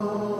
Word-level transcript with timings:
Oh. 0.00 0.37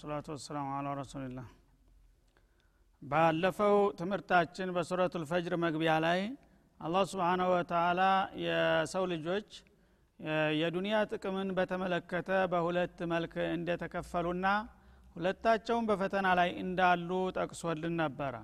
ወሰላቱ 0.00 0.28
ወሰላሙ 0.34 0.68
አላ 0.74 0.90
ረሱሊላህ 0.98 1.46
ባለፈው 3.02 3.74
ትምህርታችን 3.98 4.68
በሱረቱ 4.76 5.12
ልፈጅር 5.22 5.54
መግቢያ 5.64 5.94
ላይ 6.04 6.20
አላህ 6.80 7.02
ስብሓናሁ 7.10 7.48
ወተላ 7.52 8.00
የሰው 8.44 9.04
ልጆች 9.12 9.48
የዱንያ 10.60 11.00
ጥቅምን 11.10 11.48
በተመለከተ 11.58 12.30
በሁለት 12.52 12.98
መልክ 13.12 13.34
እንደተከፈሉና 13.50 14.46
ሁለታቸውም 15.16 15.88
በፈተና 15.90 16.30
ላይ 16.40 16.52
እንዳሉ 16.64 17.10
ጠቅሶልን 17.38 17.94
ነበረ። 18.02 18.34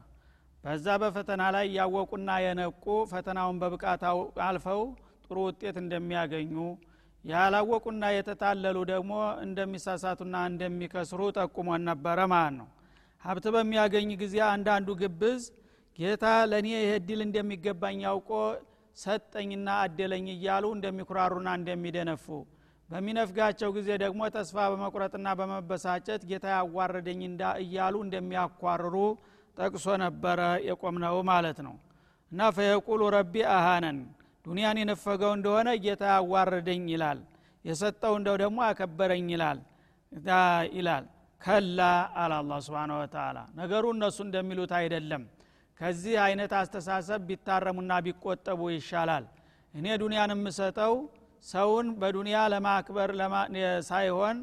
በዛ 0.64 0.98
በፈተና 1.02 1.47
ላይ 1.56 1.69
ያወቁና 1.78 2.36
የነቁ 2.45 2.84
ፈተናውን 3.12 3.61
በብቃት 3.62 4.05
አልፈው 4.48 4.83
ጥሩ 5.25 5.39
ውጤት 5.48 5.78
እንደሚያገኙ 5.84 6.55
ያላወቁና 7.27 8.05
የተታለሉ 8.14 8.78
ደግሞ 8.91 9.12
እንደሚሳሳቱና 9.46 10.36
እንደሚከስሩ 10.50 11.20
ጠቁሞን 11.36 11.83
ነበረ 11.91 12.18
ማለት 12.33 12.55
ነው። 12.60 12.68
ሀብት 13.22 13.46
በሚያገኝ 13.55 14.10
ጊዜ 14.20 14.36
አንዳንዱ 14.50 14.88
ግብዝ 15.00 15.42
ጌታ 15.98 16.24
ለእኔ 16.50 16.68
ይህ 16.77 16.91
እድል 16.98 17.20
እንደሚገባኝ 17.27 17.98
ያውቆ 18.06 18.30
ሰጠኝና 18.96 19.68
አደለኝ 19.84 20.27
እያሉ 20.34 20.64
እንደሚኩራሩና 20.77 21.48
እንደሚደነፉ 21.58 22.27
በሚነፍጋቸው 22.88 23.70
ጊዜ 23.77 23.88
ደግሞ 24.02 24.20
ተስፋ 24.34 24.66
በመቁረጥና 24.72 25.28
በመበሳጨት 25.38 26.22
ጌታ 26.30 26.46
ያዋረደኝ 26.55 27.20
እንዳ 27.30 27.42
እያሉ 27.62 27.94
እንደሚያኳርሩ 28.05 28.94
ጠቅሶ 29.56 29.86
ነበረ 30.05 30.40
የቆምነው 30.68 31.16
ማለት 31.30 31.58
ነው። 31.66 31.74
እና 32.33 32.48
ፈየቁሉ 32.56 33.02
ረቢ 33.16 33.34
አሃነን 33.56 33.98
ዱንያን 34.47 34.78
የነፈገው 34.80 35.33
እንደሆነ 35.36 35.69
ጌታ 35.84 36.02
ያዋረደኝ 36.12 36.84
ይላል። 36.92 37.20
የሰጠው 37.64 38.12
እንደው 38.19 38.36
ደግሞ 38.42 38.58
አከበረኝ 38.66 39.28
ይላል። 39.34 39.58
ይላል። 40.77 41.05
ከላ 41.41 41.80
አለ 42.16 42.33
አላ 42.41 42.58
ስብን 42.67 42.91
ወተላ 42.97 43.39
ነገሩ 43.58 43.84
እነሱ 43.94 44.19
እንደሚሉት 44.27 44.72
አይደለም። 44.78 45.22
ከዚህ 45.80 46.14
አይነት 46.27 46.52
አስተሳሰብ 46.61 47.20
ቢታረሙና 47.28 47.92
ቢቆጠቡ 48.06 48.61
ይሻላል። 48.74 49.24
እኔ 49.74 49.86
ዱንያን 50.02 50.33
የምሰጠው 50.34 50.94
ሰውን 51.44 51.89
በዱንያ 52.00 52.36
ለማክበር 52.52 53.11
ሳይሆን 53.91 54.36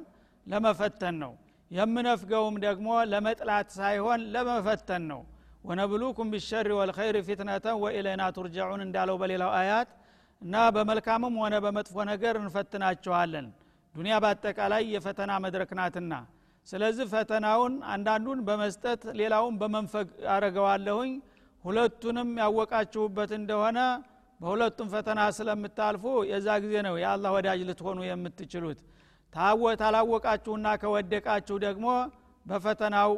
ለመፈተን 0.48 1.16
ነው። 1.24 1.34
የምነፍገውም 1.72 2.56
ደግሞ 2.66 2.90
ለመጥላት 3.12 3.70
ሳይሆን 3.78 4.22
ለመፈተን 4.34 5.03
ነው 5.12 5.22
ወነብሉኩም 5.63 6.31
ቢሸሪ 6.34 6.69
ወልኸይር 6.78 7.18
ፊትነተን 7.28 7.78
ወኢለይና 7.84 8.24
ቱርጃዑን 8.38 8.81
እንዳለው 8.85 9.18
በሌላው 9.22 9.51
አያት 9.59 9.90
እና 10.41 10.56
በመልካምም 10.75 11.35
ሆነ 11.41 11.56
በመጥፎ 11.66 11.96
ነገር 12.12 12.35
እንፈትናቸዋለን 12.41 13.46
ዱንያ 13.96 14.16
በአጠቃላይ 14.23 14.84
የፈተና 14.94 15.31
መድረክ 15.44 15.72
ናትና። 15.79 16.13
ስለዚህ 16.68 17.06
ፈተናውን 17.13 17.73
አንዳንዱን 17.94 18.40
በመስጠት 18.47 19.02
ሌላውን 19.19 19.56
በመንፈግ 19.62 20.07
አረገዋለሁኝ 20.35 21.12
ሁለቱንም 21.63 22.29
ያወቃችሁበት 22.41 23.31
እንደሆነ 23.40 23.79
በሁለቱም 24.40 24.88
ፈተና 24.94 25.22
ስለምታልፉ 25.38 26.03
የዛ 26.29 26.47
ጊዜ 26.63 26.75
ነው 26.88 26.96
የአላህ 27.02 27.31
ወዳጅ 27.35 27.59
ልትሆኑ 27.69 28.00
የምትችሉት። 28.07 28.79
ታላወቃችሁና 29.79 30.68
ከወደቃችሁ 30.81 31.56
ደግሞ 31.66 31.85
በፈተናው 32.46 33.12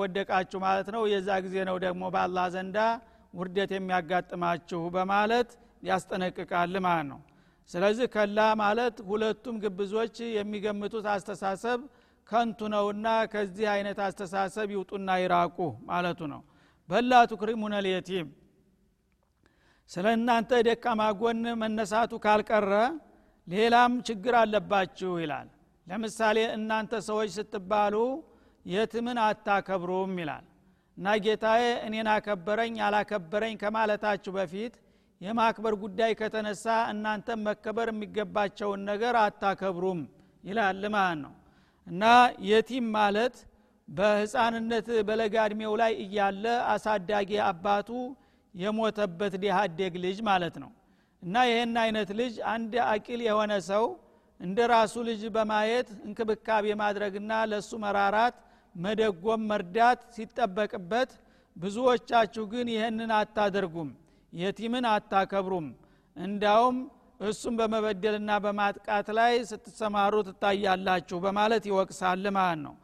ወደቃችሁ 0.00 0.58
ማለት 0.64 0.88
ነው። 0.94 1.02
የዛ 1.12 1.28
ጊዜ 1.44 1.56
ነው 1.68 1.76
ደግሞ 1.84 2.02
በአላህ 2.14 2.46
ዘንዳ 2.54 2.78
ውርደት 3.34 3.70
የሚያጋጥማችሁ 3.74 4.80
በማለት 4.94 5.50
ያስጠነቅቃል 5.82 6.74
ማለት 6.86 7.06
ነው። 7.10 7.20
ስለዚህ 7.70 8.06
ከላ 8.14 8.38
ማለት 8.60 8.96
ሁለቱም 9.08 9.56
ግብዞች 9.62 10.16
የሚገምቱት 10.36 11.06
አስተሳሰብ 11.14 11.80
ከንቱ 12.28 12.68
ነውና 12.74 13.06
ከዚህ 13.32 13.66
አይነት 13.72 13.98
አስተሳሰብ 14.06 14.68
ይውጡና 14.74 15.10
ይራቁ 15.22 15.58
ማለቱ 15.88 16.20
ነው። 16.32 16.42
በላ 16.88 17.12
ቱክሪሙነ 17.32 17.74
ልየቲም 17.86 18.28
ስለ 19.90 20.06
እናንተ 20.18 20.50
ደካማ 20.68 21.02
ጎን 21.20 21.42
መነሳቱ 21.62 22.12
ካልቀረ 22.24 22.72
ሌላም 23.46 23.92
ችግር 24.08 24.34
አለባችሁ 24.42 25.10
ይላል። 25.22 25.48
ለምሳሌ 25.86 26.38
እናንተ 26.56 26.92
ሰዎች 27.08 27.30
ስትባሉ 27.36 27.94
የትምን 28.66 29.18
አታከብሩም 29.24 30.12
ይላል። 30.20 30.44
እና 30.96 31.14
ጌታዬ 31.24 31.62
እኔን 31.86 32.08
አከበረኝ 32.12 32.74
አላከበረኝ 32.86 33.54
ከማለታችሁ 33.62 34.32
በፊት 34.36 34.74
የማክበር 35.20 35.74
ጉዳይ 35.82 36.12
ከተነሳ 36.20 36.64
እናንተም 36.92 37.40
መከበር 37.48 37.88
የሚገባቸውን 37.92 38.80
ነገር 38.90 39.14
አታከብሩም 39.22 40.00
ይላል 40.44 40.82
ማለት 40.94 41.18
ነው። 41.24 41.34
እና 41.86 42.04
የቲም 42.48 42.86
ማለት 42.96 43.36
በህፃንነት 43.88 44.86
በለጋ 45.08 45.34
እድሜው 45.48 45.74
ላይ 45.80 45.92
እያለ 46.04 46.44
አሳዳጊ 46.74 47.30
አባቱ 47.48 47.88
የሞተበት 48.54 49.34
ዲሃደግ 49.42 49.94
ልጅ 50.04 50.18
ማለት 50.28 50.56
ነው። 50.62 50.70
እና 51.22 51.36
ይህን 51.48 51.74
አይነት 51.82 52.10
ልጅ 52.20 52.34
አንድ 52.52 52.72
አቂል 52.88 53.20
የሆነ 53.28 53.52
ሰው 53.68 53.84
እንደ 54.40 54.58
ራሱ 54.72 54.94
ልጅ 55.08 55.22
በማየት 55.34 55.88
እንክብካቤ 56.06 56.66
ማድረግና 56.80 57.32
ለእሱ 57.50 57.70
መራራት 57.84 58.36
መደጎም 58.74 59.42
መርዳት 59.50 60.00
ሲጠበቅበት 60.14 61.10
ብዙዎቻችሁ 61.56 62.44
ግን 62.52 62.68
ይህንን 62.74 63.10
አታደርጉም 63.18 63.90
የቲምን 64.32 64.86
አታከብሩም። 64.92 65.66
እንዳውም 66.16 66.76
እሱም 67.20 67.54
በመበደልና 67.58 68.30
በማጥቃት 68.44 69.08
ላይ 69.18 69.34
ስትሰማሩ 69.50 70.14
ትታያላችሁ 70.28 71.18
በማለት 71.24 71.64
ይወቅሳል 71.70 72.24
ማለት 72.36 72.60
ነው። 72.64 72.74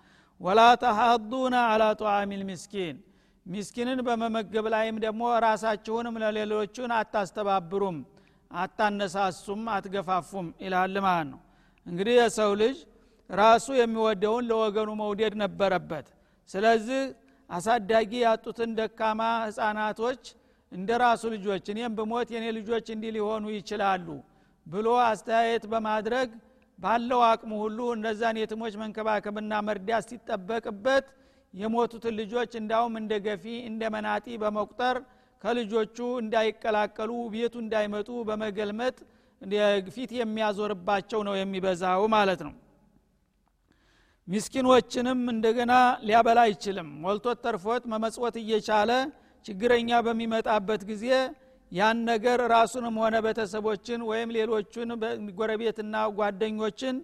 ወላ 0.41 0.61
ተሀዱና 0.83 1.57
አላ 1.71 1.85
ጧዓሚ 2.01 2.31
ልምስኪን 2.41 2.97
ሚስኪንን 3.47 4.01
በመመገብ 4.07 4.67
ላይም 4.75 4.97
ደግሞ 5.05 5.23
ራሳችሁንም 5.45 6.17
ለሌሎቹን 6.23 6.91
አታስተባብሩም 6.99 7.99
አታነሳሱም 8.51 9.63
አትገፋፉም 9.75 10.47
ይላል 10.65 10.95
ማለት 11.07 11.29
ነው። 11.33 11.41
እንግዲህ 11.87 12.15
የሰው 12.19 12.53
ልጅ 12.63 12.79
ራሱ 13.31 13.67
የሚወደውን 13.79 14.45
ለወገኑ 14.51 14.91
መውደድ 15.01 15.35
ነበረበት። 15.43 16.07
ስለዚህ 16.51 17.03
አሳዳጊ 17.51 18.13
ያጡትን 18.25 18.71
ደካማ 18.79 19.21
ህፃናቶች 19.45 20.23
እንደ 20.73 20.91
ራሱ 21.03 21.23
ልጆች 21.35 21.65
እኔም 21.73 21.95
ብሞት 21.99 22.29
የኔ 22.35 22.47
ልጆች 22.59 22.87
እንዲህ 22.95 23.11
ሊሆኑ 23.17 23.45
ይችላሉ 23.57 24.07
ብሎ 24.67 24.89
አስተያየት 25.07 25.65
በማድረግ 25.73 26.29
ባለው 26.79 27.21
አቅሙ 27.31 27.53
ሁሉ 27.63 27.79
እነዛን 27.97 28.37
የትሞች 28.41 28.75
መንከባከብና 28.83 29.55
መርዳት 29.67 30.05
ሲጠበቅበት 30.11 31.07
የሞቱትን 31.55 32.15
ልጆች 32.21 32.53
እንዳውም 32.61 32.95
እንደ 33.01 33.13
ገፊ 33.25 33.45
እንደ 33.71 33.83
መናጢ 33.95 34.37
በመቁጠር 34.43 34.97
ከልጆቹ 35.43 35.99
እንዳይቀላቀሉ 36.23 37.13
ቤቱ 37.35 37.55
እንዳይመጡ 37.65 38.09
በመገልመጥ 38.29 38.97
ፊት 39.95 40.11
የሚያዞርባቸው 40.19 41.21
ነው 41.29 41.35
የሚበዛው 41.39 42.03
ማለት 42.15 42.41
ነው 42.47 42.55
ሚስኪኖችንም 44.31 45.21
እንደገና 45.33 45.73
ሊያበላ 46.07 46.41
አይችልም። 46.47 46.89
ሞልቶት 47.05 47.39
ተርፎት 47.45 47.85
መመጽወት 47.93 48.37
እየቻለ 48.43 48.91
ችግረኛ 49.47 49.91
በሚመጣበት 50.07 50.83
ጊዜ 50.91 51.07
ያን 51.73 51.99
ነገር 52.11 52.39
ራሱንም 52.53 52.95
ሆነ 53.03 53.17
ቤተሰቦችን 53.27 54.01
ወይም 54.11 54.31
ሌሎቹን 54.37 54.91
ጎረቤትና 55.39 55.97
ጓደኞችን 56.19 56.97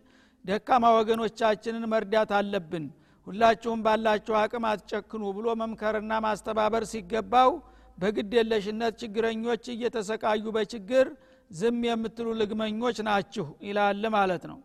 ደካማ 0.45 0.85
ወገኖቻችንን 0.97 1.85
መርዳት 1.93 2.31
አለብን። 2.39 2.85
ሁላችሁም 3.27 3.81
ባላችሁ 3.87 4.35
አቅም 4.43 4.65
አትጨክኑ 4.71 5.23
ብሎ 5.37 5.47
መምከርና 5.63 6.13
ማስተባበር 6.27 6.85
ሲገባው 6.91 7.51
በግድ 7.99 8.33
የለሽነት 8.39 8.95
ችግረኞች 9.03 9.65
እየተሰቃዩ 9.75 10.45
በችግር 10.57 11.07
ዝም 11.51 11.81
የምትሉ 11.89 12.29
ልግመኞች 12.41 12.97
ናችሁ 13.09 13.47
ይላል 13.67 14.05
ማለት 14.17 14.45
ነው 14.51 14.59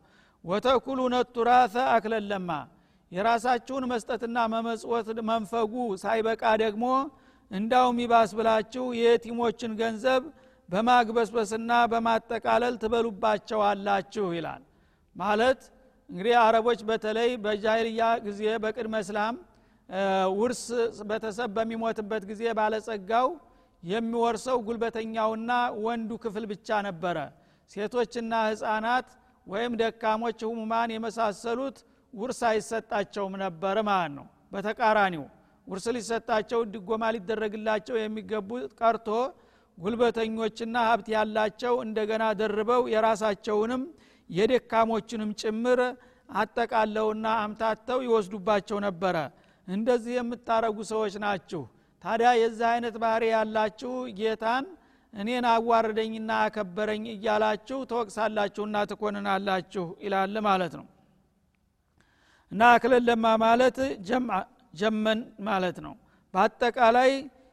ወተኩሉነ 0.44 1.16
ቱራተ 1.36 1.76
አክለለማ። 1.94 2.50
የራሳችሁን 3.12 3.84
መስጠትና 3.92 4.38
መመጽወት 4.54 5.08
መንፈጉ 5.30 5.74
ሳይበቃ 6.04 6.44
ደግሞ 6.62 6.86
እንዳውም 7.52 7.98
ይባስ 8.04 8.32
ብላችሁ 8.38 8.86
የየቲሞችን 8.98 9.72
ገንዘብ 9.82 10.24
በማግበስበስና 10.70 11.72
በማጠቃለል 11.92 12.76
ትበሉባቸዋላችሁ 12.84 14.28
ይላል። 14.38 14.62
ማለት 15.16 15.62
እንግዲህ 16.10 16.36
አረቦች 16.44 16.80
በተለይ 16.90 17.30
በጃይልያ 17.44 18.04
ጊዜ 18.26 18.42
በቅድመ 18.64 18.96
እስላም 19.04 19.36
ውርስ 20.40 20.64
ቤተሰብ 21.10 21.50
በሚሞትበት 21.58 22.24
ጊዜ 22.32 22.44
ባለጸጋው 22.60 23.28
የሚወርሰው 23.84 24.58
ጉልበተኛውና 24.68 25.52
ወንዱ 25.86 26.12
ክፍል 26.24 26.46
ብቻ 26.52 26.70
ነበረ። 26.88 27.18
ሴቶችና 27.72 28.34
ህፃናት 28.48 29.08
ወይም 29.48 29.74
ደካሞች 29.82 30.40
ህሙማን 30.48 30.90
የመሳሰሉት 30.94 31.78
ውርስ 32.14 32.40
አይሰጣቸውም 32.50 33.36
ነበር 33.44 33.78
ማለት 33.90 34.14
ነው። 34.18 34.26
በተቃራኒው 34.54 35.26
ውርስ 35.68 35.86
ሊሰጣቸው 35.96 36.62
ድጎማ 36.74 37.04
ሊደረግላቸው 37.16 37.96
የሚገቡ 38.00 38.50
ቀርቶ 38.80 39.08
ጉልበተኞችና 39.78 40.78
ሀብት 40.88 41.08
ያላቸው 41.16 41.76
እንደገና 41.86 42.24
ደርበው 42.40 42.82
የራሳቸውንም 42.94 43.84
የደካሞችንም 44.30 45.32
ጭምር 45.42 45.80
አጠቃለውና 46.36 47.28
አምታተው 47.44 48.00
ይወስዱባቸው 48.06 48.78
ነበረ። 48.86 49.16
እንደዚህ 49.68 50.14
የምታረጉ 50.18 50.78
ሰዎች 50.92 51.16
ናችሁ። 51.24 51.64
ታዲያ 52.04 52.30
የዚህ 52.42 52.68
አይነት 52.70 52.96
ባህሪ 53.04 53.24
ያላችሁ 53.34 53.92
ጌታን 54.20 54.66
እኔን 55.14 55.46
አዋረደኝና 55.50 56.32
አከበረኝ 56.44 57.04
እያላችሁ 57.14 57.80
ተወቅሳላችሁና 57.90 58.78
ትኮንናላችሁ 58.92 59.86
ይላል 60.06 60.36
ማለት 60.48 60.74
ነው። 60.80 60.86
እና 62.52 62.62
አክለለማ 62.76 63.26
ማለት 63.44 63.78
ጀመን 64.80 65.20
ማለት 65.48 65.78
ነው። 65.86 65.94
በአጠቃላይ 66.34 67.12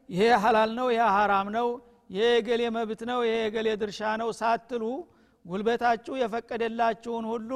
ይሄ 0.08 0.28
ሀላል 0.42 0.70
ነው 0.78 0.88
ይሄ 0.94 1.02
ሀራም 1.16 1.48
ነው 1.56 1.68
የገሌ 2.10 2.62
መብት 2.76 3.00
ነው 3.10 3.18
የገሌ 3.28 3.68
ድርሻ 3.80 4.00
ነው 4.20 4.28
ሳትሉ 4.40 4.84
ጉልበታችሁ 5.44 6.14
የፈቀደላችሁን 6.20 7.24
ሁሉ 7.32 7.50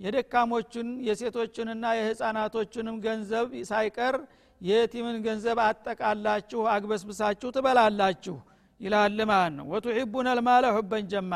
የደካሞችን 0.00 0.88
የሴቶችንና 1.08 1.84
የህፃናቶችንም 1.98 2.96
ገንዘብ 3.06 3.48
ሳይቀር 3.70 4.16
የቲምን 4.60 5.16
ገንዘብ 5.26 5.58
አጠቃላችሁ 5.64 6.60
አግበስብሳችሁ 6.74 7.48
ትበላላችሁ 7.56 8.36
ይላል 8.80 9.18
ማለት 9.30 9.52
ነው። 9.58 9.66
ወቱሒቡን 9.72 10.26
አልማለ 10.32 10.64
ሁበን 10.76 11.04
ጀማ። 11.12 11.32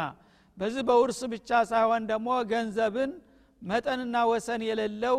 በዚህ 0.56 0.82
በውርስ 0.88 1.20
ብቻ 1.32 1.50
ሳይሆን 1.70 2.02
ደግሞ 2.10 2.28
ገንዘብን 2.50 3.12
መጠንና 3.62 4.16
ወሰን 4.30 4.62
የሌለው 4.68 5.18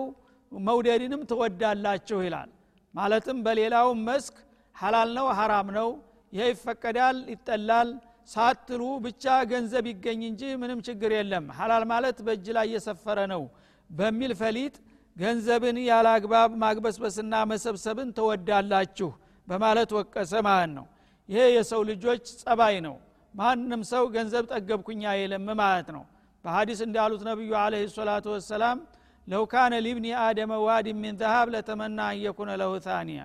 መውደድንም 0.51 1.21
ትወዳላችሁ 1.29 2.17
ይላል። 2.25 2.49
ማለትም 2.93 3.37
በሌላው 3.45 3.87
መስክ 4.07 4.35
ሐላል 4.75 5.09
ነው 5.17 5.27
ሐራም 5.37 5.67
ነው 5.77 5.89
ይህ 6.33 6.45
ይፈቀዳል 6.51 7.17
ይጠላል። 7.33 7.89
ሳትሉ 8.29 8.81
ብቻ 9.05 9.23
ገንዘብ 9.49 9.85
ይገኝ 9.91 10.21
እንጂ 10.29 10.41
ምንም 10.61 10.79
ችግር 10.87 11.11
የለም። 11.17 11.45
ሐላል 11.57 11.83
ማለት 11.91 12.17
በእጅ 12.25 12.45
ላይ 12.57 12.67
የሰፈረ 12.73 13.19
ነው 13.33 13.41
በሚል 13.89 14.31
ፈሊጥ 14.41 14.75
ገንዘብን 15.17 15.77
ያለ 15.87 16.07
አግባብ 16.15 16.51
ማግበስበስና 16.61 17.33
መሰብሰብን 17.51 18.09
ትወዳላችሁ 18.17 19.09
በማለት 19.47 19.89
ወቀሰ 19.97 20.33
ማለት 20.47 20.71
ነው 20.77 20.85
ይሄ 21.29 21.43
የሰው 21.55 21.81
ልጆች 21.89 22.23
ጸባይ 22.41 22.75
ነው። 22.87 22.95
ማንም 23.33 23.81
ሰው 23.91 24.03
ገንዘብ 24.15 24.43
ጠገብኩኛ 24.53 25.03
የለም 25.19 25.47
ማለት 25.61 25.87
ነው። 25.95 26.03
በሀዲስ 26.45 26.79
እንዳሉት 26.85 27.21
ነቢዩ 27.29 27.51
አለህ 27.59 27.83
ሰላቱ 27.95 28.25
ወሰላም 28.35 28.77
لو 29.27 29.43
كان 29.51 29.73
لابن 29.85 30.07
آدم 30.23 30.53
واد 30.65 30.87
من 31.01 31.15
ذهب 31.21 31.47
لتمنى 31.53 31.99
أن 32.11 32.24
يكون 32.24 32.49
له 32.61 32.71
ثانيا 32.85 33.21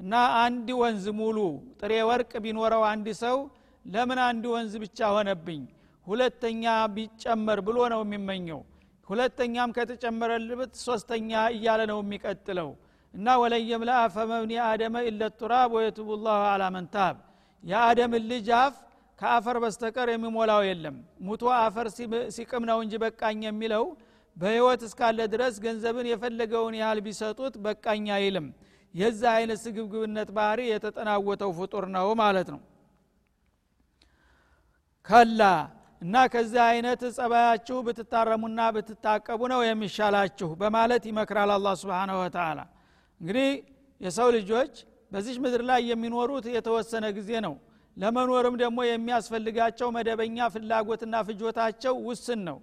እና 0.00 0.12
አንድ 0.40 0.68
ወንዝ 0.80 1.04
ሙሉ 1.20 1.38
ጥሬ 1.80 1.92
ወርቅ 2.08 2.32
ቢኖረው 2.44 2.82
አንድ 2.90 3.06
ሰው 3.22 3.36
ለምን 3.84 4.18
አንድ 4.26 4.44
ወንዝ 4.52 4.72
ብቻ 4.84 4.98
ሆነብኝ? 5.14 5.60
ሁለተኛ 6.06 6.64
ቢጨመር 6.96 7.58
ብሎ 7.66 7.78
ነው 7.92 8.00
የሚመኘው። 8.04 8.60
ሁለተኛም 9.08 9.70
ከተጨመረልበት 9.76 10.72
ሶስተኛ 10.86 11.30
እያለ 11.54 11.80
ነው 11.92 11.98
የሚቀጥለው። 12.02 12.70
እና 13.14 13.36
ولا 13.42 13.59
يملأ 13.59 13.92
فم 14.14 14.33
ابن 14.33 14.52
آدم 14.66 14.96
إلا 15.08 15.22
التراب 15.40 15.70
ويتوب 15.76 16.08
الله 16.24 16.42
على 16.52 16.64
من 16.74 16.94
تاب 16.94 17.14
የአደምን 17.64 18.24
ልጅ 18.30 18.48
አፍ 18.58 18.74
ከአፈር 19.18 19.56
በስተቀር 19.62 20.08
የሚሞላው 20.12 20.62
የለም። 20.66 20.96
ሙቶ 21.26 21.44
አፈር 21.58 21.86
ሲቅም 22.36 22.64
ነው 22.70 22.78
እንጂ 22.84 22.94
በቃኝ 23.04 23.40
የሚለው 23.46 23.84
በህይወት 24.36 24.80
እስካለ 24.88 25.18
ድረስ 25.34 25.54
ገንዘብን 25.64 26.06
የፈለገውን 26.10 26.74
ያህል 26.80 26.98
ቢሰጡት 27.06 27.54
በቃኝ 27.66 28.06
አይልም። 28.16 28.46
የዚህ 28.94 29.28
አይነት 29.32 29.58
ስግብግብነት 29.64 30.28
ባህሪ 30.36 30.60
የተጠናወተው 30.68 31.50
ፍጡር 31.58 31.84
ነው 31.94 32.08
ማለት 32.20 32.48
ነው። 32.54 32.60
ከላ 35.06 35.42
እና 36.02 36.14
ከዚህ 36.32 36.62
አይነት 36.70 37.00
ጸባያችሁ 37.16 37.76
ብትታረሙና 37.86 38.60
ብትታቀቡ 38.74 39.40
ነው 39.52 39.60
የሚሻላችሁ 39.66 40.48
በማለት 40.60 41.04
ይመክራል 41.10 41.50
አላ 41.54 41.68
ስብን 41.80 42.10
ወተላ 42.18 42.58
እንግዲህ 43.20 43.48
የሰው 44.00 44.28
ልጆች 44.36 44.74
በዚች 45.12 45.36
ምድር 45.44 45.62
ላይ 45.68 45.80
የሚኖሩት 45.90 46.46
የተወሰነ 46.54 47.06
ጊዜ 47.18 47.30
ነው። 47.46 47.54
ለመኖርም 47.96 48.56
ደግሞ 48.62 48.78
የሚያስፈልጋቸው 48.86 49.88
መደበኛ 49.96 50.38
ፍላጎትና 50.54 51.14
ፍጆታቸው 51.28 51.94
ውስን 52.08 52.40
ነው። 52.48 52.58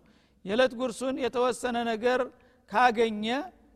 የዕለት 0.46 0.74
ጉርሱን 0.80 1.16
የተወሰነ 1.24 1.78
ነገር 1.92 2.22
ካገኘ 2.72 3.26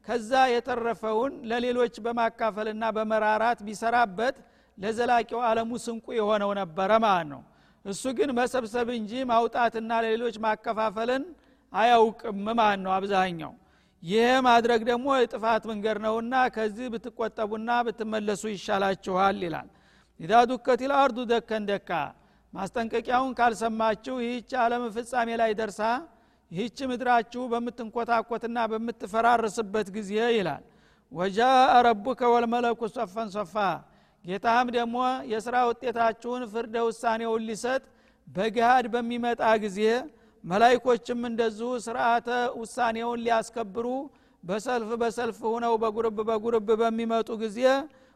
ከዛ 0.07 0.31
የተረፈውን 0.51 1.33
ለሌሎች 1.49 1.95
በማካፈልና 2.05 2.83
በመራራት 2.97 3.59
ቢሰራበት 3.67 4.35
ለዘላቂው 4.77 5.39
ዓለሙ 5.47 5.71
ስንቁ 5.85 6.05
የሆነው 6.17 6.51
ነበረ 6.59 6.91
ማለት 7.05 7.27
ነው። 7.31 7.41
እሱ 7.85 8.03
ግን 8.17 8.29
መሰብሰብ 8.39 8.87
እንጂ 8.97 9.11
ማውጣትና 9.31 9.91
ለሌሎች 10.05 10.35
ማከፋፈልን 10.45 11.23
አያውቅም 11.73 12.45
ማለት 12.59 12.79
ነው 12.85 12.91
አብዛኛው 12.97 13.53
ይሄ 14.07 14.25
ማድረግ 14.45 14.81
ደግሞ 14.89 15.07
የጥፋት 15.17 15.63
መንገድ 15.69 15.97
ነውና 16.03 16.33
ከዚህ 16.55 16.87
ብትቆጠቡና 16.93 17.69
ብትመለሱ 17.85 18.43
ይሻላችኋል 18.53 19.39
ይላል። 19.45 19.67
ኢዛ 20.19 20.31
ዱከት 20.49 20.81
ልአርዱ 20.91 21.17
ደከን 21.31 21.63
ደካ። 21.69 21.89
ማስጠንቀቂያውን 22.53 23.33
ካልሰማችሁ 23.39 24.15
ይህች 24.25 24.51
ዓለም 24.63 24.83
ፍጻሜ 24.95 25.29
ላይ 25.41 25.51
ደርሳ 25.59 25.81
ይህች 26.51 26.77
ምድራችሁ 26.89 27.41
በምትንኮታኮትና 27.51 28.57
በምትፈራርስበት 28.71 29.87
ጊዜ 29.97 30.11
ይላል። 30.37 30.63
ወጃአ 31.11 31.57
ረቡከ 31.87 32.21
ወልመለኩ 32.33 32.79
ሶፈን 32.95 33.29
ሶፋ። 33.35 33.55
ጌታህም 34.25 34.69
ደግሞ 34.77 34.95
የሥራ 35.31 35.55
ውጤታችሁን 35.69 36.43
ፍርደ 36.53 36.75
ውሳኔውን 36.87 37.43
ሊሰጥ 37.49 37.83
በግሃድ 38.27 38.85
በሚመጣ 38.93 39.41
ጊዜ 39.63 39.79
መላይኮችም 40.47 41.21
እንደዚሁ 41.29 41.69
ስርዓተ 41.85 42.27
ውሳኔውን 42.59 43.21
ሊያስከብሩ 43.25 43.87
በሰልፍ 44.43 44.89
በሰልፍ 45.01 45.39
ሁነው 45.53 45.73
በጉርብ 45.83 46.17
በጉርብ 46.29 46.67
በሚመጡ 46.81 47.29
ጊዜ 47.41 47.59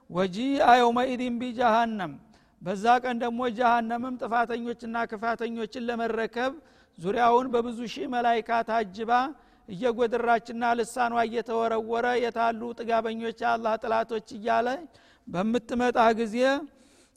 ወጂ 0.10 0.38
የውመኢድን 0.74 1.36
ቢጃሃንም 1.42 2.14
በዛ 2.62 2.86
ቀን 3.04 3.18
ደግሞ 3.24 3.42
ጃሃነምም 3.58 4.16
ጥፋተኞችና 4.22 4.98
ክፋተኞችን 5.12 5.86
ለመረከብ 5.90 6.52
ዙሪያውን 6.98 7.48
በብዙ 7.54 7.80
ሺህ 7.94 8.08
መላይካ 8.16 8.50
ታጅባ 8.70 9.12
እየጎደራችና 9.70 10.64
ልሳኗ 10.80 11.14
እየተወረወረ 11.26 12.08
የታሉ 12.24 12.62
ጥጋበኞች 12.80 13.38
የአላህ 13.44 13.74
ጥላቶች 13.84 14.28
እያለ 14.38 14.68
በምትመጣ 15.28 16.00
ጊዜ 16.20 16.38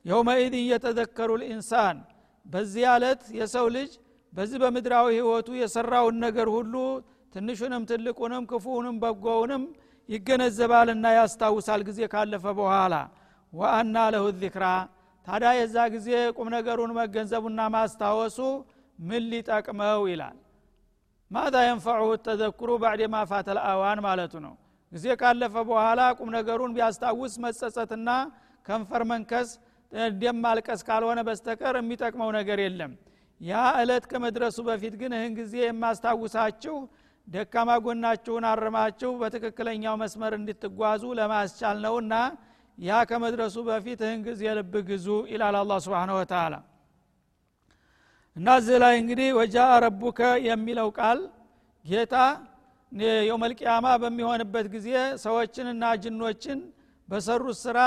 የውመኢድ 0.04 0.54
እየተዘከሩ 0.60 1.30
ልኢንሳን 1.42 1.98
በዚህ 2.46 2.84
አለት 2.94 3.22
የሰው 3.38 3.66
ልጅ 3.76 3.92
በዚህ 4.34 4.58
በምድራዊ 4.62 5.06
ህይወቱ 5.16 5.48
የሰራውን 5.58 6.16
ነገር 6.24 6.48
ሁሉ 6.54 6.74
ትንሹንም 7.32 7.82
ትልቁንም 7.90 8.44
ክፉውንም 8.50 8.96
በጎውንም 9.02 9.62
ይገነዘባልና 10.08 11.06
ያስታውሳል 11.18 11.82
ጊዜ 11.88 12.00
ካለፈ 12.12 12.44
በኋላ። 12.58 12.94
ወአና 13.52 13.96
ለሁ 14.14 14.24
ዚክራ። 14.40 14.64
ታዲያ 15.26 15.50
የዛ 15.56 15.76
ጊዜ 15.94 16.08
ቁም 16.36 16.48
ነገሩን 16.54 16.90
መገንዘቡና 16.98 17.60
ማስታወሱ 17.74 18.38
ምን 18.98 19.22
ሊጠቅመው 19.30 20.02
ይላል? 20.10 20.36
ማዛ 21.30 21.54
የንፈዑሁ 21.66 22.08
ተዘክሩ 22.26 22.70
ባዕድ 22.82 23.00
ማፋተል 23.14 23.58
አዋን 23.64 24.00
ማለቱ 24.06 24.34
ነው። 24.46 24.54
ጊዜ 24.92 25.06
ካለፈ 25.20 25.54
በኋላ 25.70 26.00
ቁም 26.18 26.28
ነገሩን 26.36 26.74
ቢያስታውስ 26.76 27.34
መጸጸትና 27.44 28.08
ከንፈር 28.66 29.02
መንከስ 29.10 29.48
ደም 30.20 30.36
ማልቀስ 30.44 30.80
ካልሆነ 30.88 31.20
በስተቀር 31.28 31.74
የሚጠቅመው 31.80 32.30
ነገር 32.38 32.58
የለም 32.64 32.92
ያ 33.44 33.62
እለት 33.80 34.04
ከመድረሱ 34.10 34.58
በፊት 34.68 34.94
ግን 35.00 35.12
ይህን 35.16 35.32
ጊዜ 35.38 35.54
የማስታውሳችሁ 35.64 36.76
ደካማ 37.28 37.70
ጎናችሁን 37.84 38.44
አርማችሁ 38.50 39.10
በትክክለኛው 39.20 39.94
መስመር 40.02 40.32
እንድትጓዙ 40.38 41.02
ለማስቻል 41.18 41.76
ነውና 41.84 42.14
ያ 42.78 43.00
ከመድረሱ 43.10 43.56
በፊት 43.68 44.00
ይህን 44.06 44.22
ጊዜ 44.28 44.42
ልብ 44.58 44.74
ግዙ 44.88 45.06
ይላል 45.32 45.56
አላ 45.60 45.74
ስብን 45.84 46.10
ወተላ 46.16 46.54
እና 48.36 48.56
እዚህ 48.60 48.76
ላይ 48.84 48.94
እንግዲህ 49.02 49.28
ወጃ 49.38 49.56
ረቡከ 49.84 50.20
የሚለው 50.48 50.88
ቃል 50.98 51.20
ጌታ 51.84 52.14
የውመልቅያማ 53.22 53.86
በሚሆንበት 54.02 54.66
ጊዜ 54.74 54.88
ሰዎችንና 55.24 55.84
ጅኖችን 56.02 56.58
በሰሩት 57.08 57.58
ስራ 57.64 57.78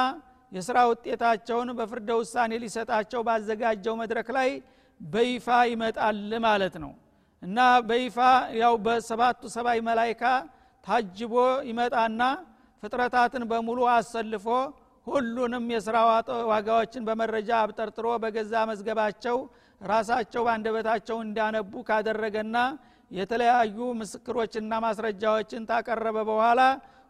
የስራ 0.51 0.77
ውጤታቸውን 0.91 1.69
በፍርደ 1.77 2.09
ውሳኔ 2.19 2.51
ሊሰጣቸው 2.63 3.21
ባዘጋጀው 3.27 3.95
መድረክ 4.01 4.27
ላይ 4.37 4.49
በይፋ 5.01 5.47
ይመጣል 5.71 6.17
ማለት 6.45 6.75
ነው። 6.83 6.91
እና 7.41 7.57
በይፋ 7.89 8.17
ያው 8.61 8.73
በሰባቱ 8.85 9.41
ሰባይ 9.55 9.79
መላይካ 9.87 10.23
ታጅቦ 10.83 11.33
ይመጣና 11.69 12.21
ፍጥረታትን 12.83 13.43
በሙሉ 13.51 13.79
አሰልፎ 13.93 14.47
ሁሉንም 15.07 15.65
የስራ 15.73 15.97
ዋጋዎችን 16.51 17.05
በመረጃ 17.07 17.49
አብጠርጥሮ 17.61 18.07
በገዛ 18.23 18.53
መዝገባቸው 18.69 19.37
ራሳቸው 19.81 20.41
በአንደበታቸው 20.47 21.17
እንዳነቡ 21.25 21.73
ካደረገና 21.89 22.57
የተለያዩ 23.11 23.77
ምስክሮችና 23.99 24.73
ማስረጃዎችን 24.85 25.67
ታቀረበ 25.69 26.17
በኋላ 26.29 26.61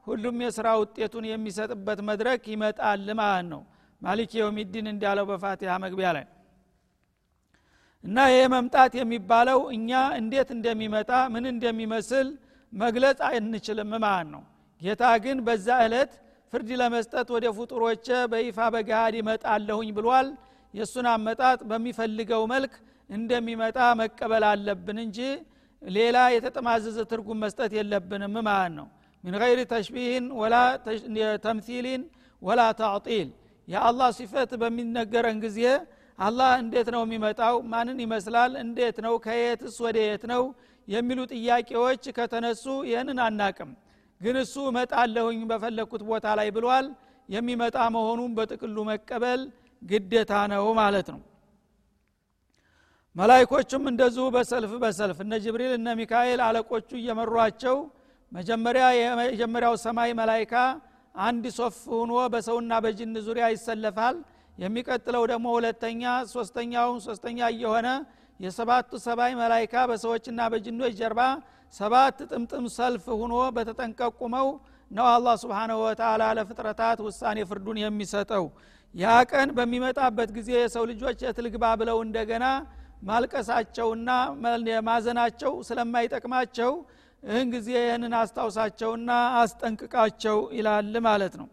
ሁሉም 0.08 0.38
የስራ 0.44 0.68
ውጤቱን 0.82 1.26
የሚሰጥበት 1.30 2.00
መድረክ 2.10 2.44
ይመጣል 2.54 3.08
ማለት 3.22 3.48
ነው። 3.54 3.62
ማሊክ 4.02 4.32
የውሚዲን 4.40 4.88
እንዳለው 4.92 5.26
በፋቲሃ 5.30 5.74
መግቢያ 5.86 6.10
ላይ 6.18 6.26
እና 8.04 8.18
ይህ 8.32 8.46
መምጣት 8.54 8.94
የሚባለው 9.00 9.60
እኛ 9.76 9.90
እንዴት 10.20 10.50
እንደሚመጣ 10.56 11.12
ምን 11.34 11.46
እንደሚመስል 11.54 12.28
መግለጽ 12.74 13.20
አንችልም 13.30 13.92
ማለት 13.98 14.28
ነው። 14.34 14.44
ጌታ 14.82 15.04
ግን 15.24 15.38
በዛ 15.48 15.68
ዕለት 15.86 16.12
ፍርድ 16.54 16.70
ለመስጠት 16.82 17.28
ወደ 17.36 17.46
ፍጡሮቼ 17.58 18.08
በይፋ 18.32 18.68
በገሃድ 18.74 19.16
ይመጣለሁኝ 19.20 19.90
ብሏል። 19.98 20.28
የእሱን 20.74 21.08
አመጣጥ 21.12 21.60
በሚፈልገው 21.70 22.44
መልክ 22.54 22.74
እንደሚመጣ 23.10 23.80
መቀበል 24.02 24.44
አለብን 24.50 24.98
እንጂ 25.06 25.20
ሌላ 25.82 26.18
የተጠማዘዘ 26.36 26.98
ትርጉም 27.12 27.40
መስጠት 27.44 27.72
የለብንም 27.78 28.36
ማለት 28.48 28.74
ነው። 28.80 28.88
ምን 29.24 29.36
ገይር 29.42 29.60
ተሽቢህን 29.72 30.26
ወላ 30.40 30.56
ተምሲሊን 31.46 32.02
ወላ 32.42 32.62
ታዕጢል 32.80 33.30
የአላህ 33.68 34.10
ሲፈት 34.18 34.52
በሚነገረን 34.62 35.38
ጊዜ 35.46 35.60
አላህ 36.20 36.52
እንዴት 36.62 36.88
ነው 36.94 37.02
የሚመጣው? 37.06 37.56
ማንን 37.72 37.98
ይመስላል? 38.04 38.52
እንዴት 38.64 38.98
ነው? 39.06 39.14
ከየትስ 39.26 39.76
ወደ 39.86 39.98
የት 40.06 40.24
ነው? 40.32 40.44
የሚሉ 40.88 41.20
ጥያቄዎች 41.34 42.04
ከተነሱ 42.18 42.64
ይህንን 42.90 43.20
አናቅም። 43.26 43.72
ግን 44.22 44.36
እሱ 44.44 44.56
እመጣለሁኝ 44.72 45.40
በፈለግኩት 45.50 46.04
ቦታ 46.10 46.26
ላይ 46.40 46.50
ብሏል። 46.56 46.86
የሚመጣ 47.30 47.78
መሆኑን 47.96 48.32
በጥቅሉ 48.38 48.78
መቀበል 48.90 49.42
ግዴታ 49.82 50.34
ነው 50.54 50.66
ማለት 50.80 51.08
ነው። 51.14 51.20
መላይኮቹም 53.16 53.84
እንደዚሁ 53.92 54.26
በሰልፍ 54.36 54.72
በሰልፍ 54.84 55.18
እነ 55.24 55.34
ጅብሪል 55.44 55.72
እነ 55.78 55.88
ሚካኤል 56.00 56.42
አለቆቹ 56.48 56.90
እየመሯቸው 57.00 57.78
መጀመሪያ 58.32 58.86
የመጀመሪያው 59.00 59.76
ሰማይ 59.86 60.10
መላይካ 60.20 60.54
አንድ 61.16 61.46
ሶፍ 61.58 61.78
ሁኖ 61.94 62.14
በሰውና 62.34 62.74
በጅን 62.84 63.14
ዙሪያ 63.28 63.46
ይሰለፋል 63.54 64.18
የሚቀጥለው 64.58 65.24
ደግሞ 65.32 65.48
ሁለተኛ 65.58 66.04
ሶስተኛውን 66.34 67.00
ሶስተኛ 67.08 67.40
እየሆነ 67.54 67.88
የሰባቱ 68.40 69.00
ሰባይ 69.06 69.32
መላይካ 69.40 69.74
በሰዎችና 69.90 70.40
በጅኖች 70.54 70.94
ጀርባ 71.00 71.22
ሰባት 71.74 72.18
ጥምጥም 72.32 72.66
ሰልፍ 72.76 73.06
ሁኖ 73.22 73.36
በተጠንቀቁመው 73.56 74.48
ነው 74.92 75.06
አላህ 75.14 75.36
ስብንሁ 75.42 75.78
ወተላ 75.84 76.24
ለፍጥረታት 76.38 77.00
ውሳኔ 77.08 77.40
ፍርዱን 77.50 77.78
የሚሰጠው። 77.82 78.46
ያ 78.96 79.16
ቀን 79.32 79.50
በሚመጣበት 79.58 80.30
ጊዜ 80.38 80.50
የሰው 80.58 80.84
ልጆች 80.92 81.18
የትልግባ 81.26 81.64
ብለው 81.82 81.98
እንደገና 82.06 82.46
ማልቀሳቸውና 83.08 84.10
ማዘናቸው 84.88 85.54
ስለማይጠቅማቸው 85.68 86.72
ይህን 87.24 87.48
ጊዜ 87.54 87.70
ይህንን 87.80 88.14
አስታውሳቸውና 88.20 89.12
አስጠንቅቃቸው 89.42 90.38
ይላል 90.58 90.94
ማለት 91.08 91.34
ነው 91.42 91.48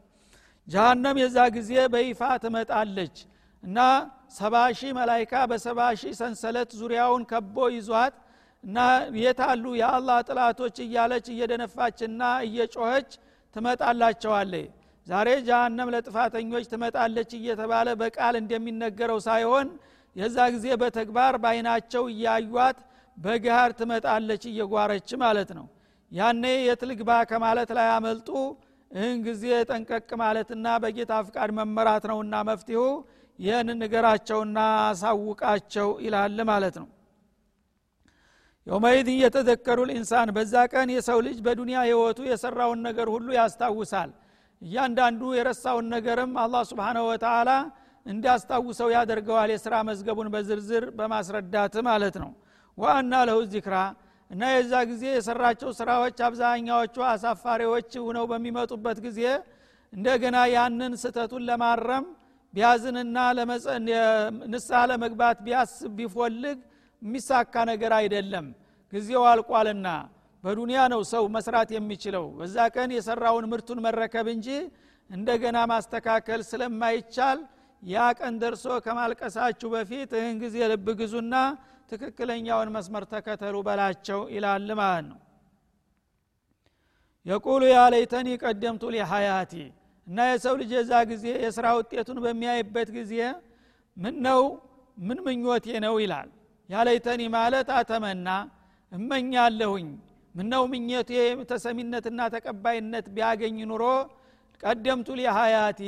ጃሃንም 0.69 1.17
የዛ 1.23 1.39
ጊዜ 1.57 1.73
በይፋ 1.95 2.21
ትመጣለች 2.45 3.17
እና 3.63 3.79
ሰባ 4.37 4.55
ሺህ 4.79 4.93
መላይካ 4.99 5.33
በሰባ 5.51 5.81
ሺህ 6.01 6.15
ሰንሰለት 6.21 6.71
ዙሪያውን 6.81 7.23
ከቦ 7.31 7.57
ይዟት 7.75 8.15
እና 8.65 8.79
የታሉ 9.23 9.65
የአላህ 9.81 10.19
ጥላቶች 10.29 10.77
እያለች 10.85 11.27
እየደነፋችና 11.33 12.23
እየጮኸች 12.47 13.11
ትመጣላቸዋለች። 13.57 14.71
ዛሬ 15.07 15.29
ጃሃንም 15.49 15.89
ለጥፋተኞች 15.95 16.65
ትመጣለች 16.73 17.31
እየተባለ 17.39 17.89
በቃል 18.03 18.35
እንደሚነገረው 18.41 19.19
ሳይሆን 19.27 19.67
የዛ 20.17 20.39
ጊዜ 20.55 20.67
በተግባር 20.83 21.35
በአይናቸው 21.43 22.05
እያዩት 22.13 22.79
በግሃር 23.17 23.71
ትመጣለች 23.79 24.43
እየጓረች 24.51 25.11
ማለት 25.23 25.51
ነው። 25.59 25.67
ያኔ 26.13 26.45
የትልግባ 26.69 27.11
ከማለት 27.31 27.71
ላይ 27.79 27.89
አመልጡ 27.97 28.29
ይህን 28.95 29.19
ጊዜ 29.25 29.45
ጠንቀቅ 29.69 30.09
ማለትና 30.21 30.67
በጌታ 30.83 31.13
ፍቃድ 31.27 31.51
መመራት 31.57 32.05
ነውና 32.11 32.35
መፍትሁ 32.49 32.83
ይህን 33.39 33.69
ንገራቸውና 33.81 34.59
አሳውቃቸው 34.85 35.89
ይላል 36.05 36.37
ማለት 36.51 36.77
ነው። 36.83 36.89
የውመይድ 38.67 39.09
እየተዘከሩ 39.15 39.79
ልኢንሳን 39.89 40.29
በዛ 40.37 40.55
ቀን 40.73 40.89
የሰው 40.95 41.19
ልጅ 41.27 41.39
በዱንያ 41.47 41.79
ህይወቱ 41.87 42.21
የሰራውን 42.29 42.81
ነገር 42.87 43.09
ሁሉ 43.15 43.29
ያስታውሳል። 43.39 44.11
እያንዳንዱ 44.63 45.23
የረሳውን 45.39 45.87
ነገርም 45.95 46.33
አላህ 46.43 46.63
ስብንሁ 46.71 47.03
ወተላ 47.11 47.51
እንዲያስታውሰው 48.07 48.89
ያደርገዋል። 48.95 49.51
የስራ 49.55 49.75
መዝገቡን 49.89 50.29
በዝርዝር 50.35 50.85
በማስረዳት 50.99 51.75
ማለት 51.89 52.17
ነው። 52.23 52.31
ዋአና 52.79 53.15
ለሁ 53.29 53.39
ዚክራ 53.53 53.77
እና 54.35 54.45
የዛ 54.53 54.75
ጊዜ 54.91 55.05
የሰራቸው 55.13 55.71
ስራዎች 55.79 56.19
አብዛኛዎቹ 56.29 56.97
አሳፋሪዎች 57.11 57.91
ሁነው 58.07 58.25
በሚመጡበት 58.31 58.99
ጊዜ 59.05 59.21
እንደገና 59.93 60.37
ያንን 60.55 60.93
ስተቱን 61.03 61.43
ለማረም 61.49 62.07
ቢያዝንና 62.55 63.17
ንስሐ 64.53 64.81
ለመግባት 64.91 65.39
ቢያስብ 65.47 65.93
ቢፎልግ 65.99 66.59
የሚሳካ 67.03 67.55
ነገር 67.71 67.93
አይደለም። 67.99 68.47
ጊዜው 68.93 69.23
አልቋልና 69.31 69.89
በዱንያ 70.45 70.81
ነው 70.93 71.01
ሰው 71.13 71.25
መስራት 71.37 71.71
የሚችለው። 71.77 72.25
በዛ 72.39 72.57
ቀን 72.75 72.91
የሰራውን 72.97 73.47
ምርቱን 73.53 73.79
መረከብ 73.87 74.27
እንጂ 74.35 74.49
እንደገና 75.11 75.59
ማስተካከል 75.73 76.41
ስለማይቻል 76.51 77.39
ያ 77.83 78.05
ቀን 78.19 78.35
ደርሶ 78.43 78.67
ከማልቀሳችሁ 78.85 79.69
በፊት 79.75 80.11
ይህን 80.19 80.37
ጊዜ 80.45 80.57
ልብ 80.73 80.87
ግዙና 81.01 81.35
ትክክለኛውን 81.89 82.69
መስመር 82.75 83.05
ተከተሉ 83.13 83.57
በላቸው 83.67 84.21
ይላል 84.35 84.69
ማለት 84.81 85.07
ነው። 85.11 85.19
የቁሉ 87.27 87.63
ያ 87.73 87.81
ለይተኒ 87.93 88.29
ቀደምቱ 88.43 88.85
ሊሐያቲ 88.95 89.53
እና 90.07 90.19
የሰው 90.31 90.55
ልጅ 90.61 90.71
የዛ 90.77 90.93
ጊዜ 91.11 91.27
የስራ 91.45 91.67
ውጤቱን 91.79 92.19
በሚያይበት 92.25 92.89
ጊዜ 92.97 93.13
ምን 93.97 94.17
ነው 94.27 94.41
ምን 94.99 95.19
ምኞቴ 95.27 95.67
ነው 95.85 95.95
ይላል። 96.03 96.29
ያለይተኒ 96.69 97.23
ማለት 97.35 97.69
አተመና 97.79 98.29
እመኛለሁኝ። 98.93 99.89
ምነው 100.35 100.63
ምኞቴ? 100.73 101.11
ተሰሚነትና 101.51 102.21
ተቀባይነት 102.35 103.07
ቢያገኝ 103.17 103.59
ኑሮ 103.71 103.83
ቀደምቱ 104.63 105.09
ሊሀያቲ 105.21 105.81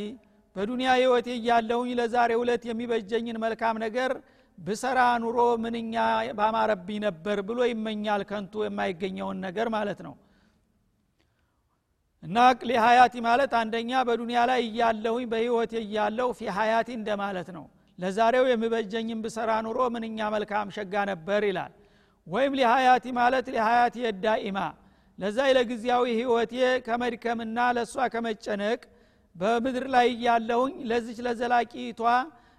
በዱንያ 0.56 0.90
ህይወቴ 0.98 1.28
እያለሁኝ 1.38 1.90
ለዛሬ 1.98 2.30
ሁለት 2.40 2.62
የሚበጀኝን 2.68 3.38
መልካም 3.44 3.76
ነገር 3.84 4.10
ብሰራ 4.58 5.00
ኑሮ 5.22 5.38
ምንኛ 5.64 5.94
ባማረብኝ 6.38 6.98
ነበር 7.06 7.38
ብሎ 7.48 7.58
ይመኛል 7.70 8.22
ከንቱ 8.30 8.64
የማይገኘውን 8.66 9.38
ነገር 9.46 9.68
ማለት 9.74 10.00
ነው። 10.06 10.14
እና 12.22 12.36
ሊሀያቲ 12.68 13.14
ማለት 13.26 13.52
አንደኛ 13.60 13.90
በዱንያ 14.08 14.38
ላይ 14.50 14.60
እያለሁኝ 14.68 15.24
በህይወቴ 15.32 15.72
እያለሁ 15.84 16.28
ፊ 16.38 16.48
ሀያቲ 16.56 16.88
እንደማለት 16.98 17.48
ነው። 17.56 17.64
ለዛሬው 17.98 18.46
የሚበጀኝን 18.50 19.20
ብሰራ 19.24 19.50
ኑሮ 19.66 19.78
ምንኛ 19.94 20.18
መልካም 20.34 20.72
ሸጋ 20.76 20.94
ነበር 21.12 21.42
ይላል። 21.50 21.72
ወይም 22.26 22.52
ሊሀያቲ 22.60 23.04
ማለት 23.20 23.46
ሊሀያቲ 23.54 23.96
የዳኢማ 24.04 24.58
ለዛ 25.18 25.38
ለጊዜያዊ 25.56 26.06
ህይወቴ 26.18 26.54
ከመድከምና 26.86 27.58
ለእሷ 27.76 27.94
ከመጨነቅ 28.14 28.80
በምድር 29.36 29.84
ላይ 29.94 30.06
እያለሁኝ 30.14 30.74
ለዚች 30.90 31.18
ለዘላቂቷ 31.26 32.00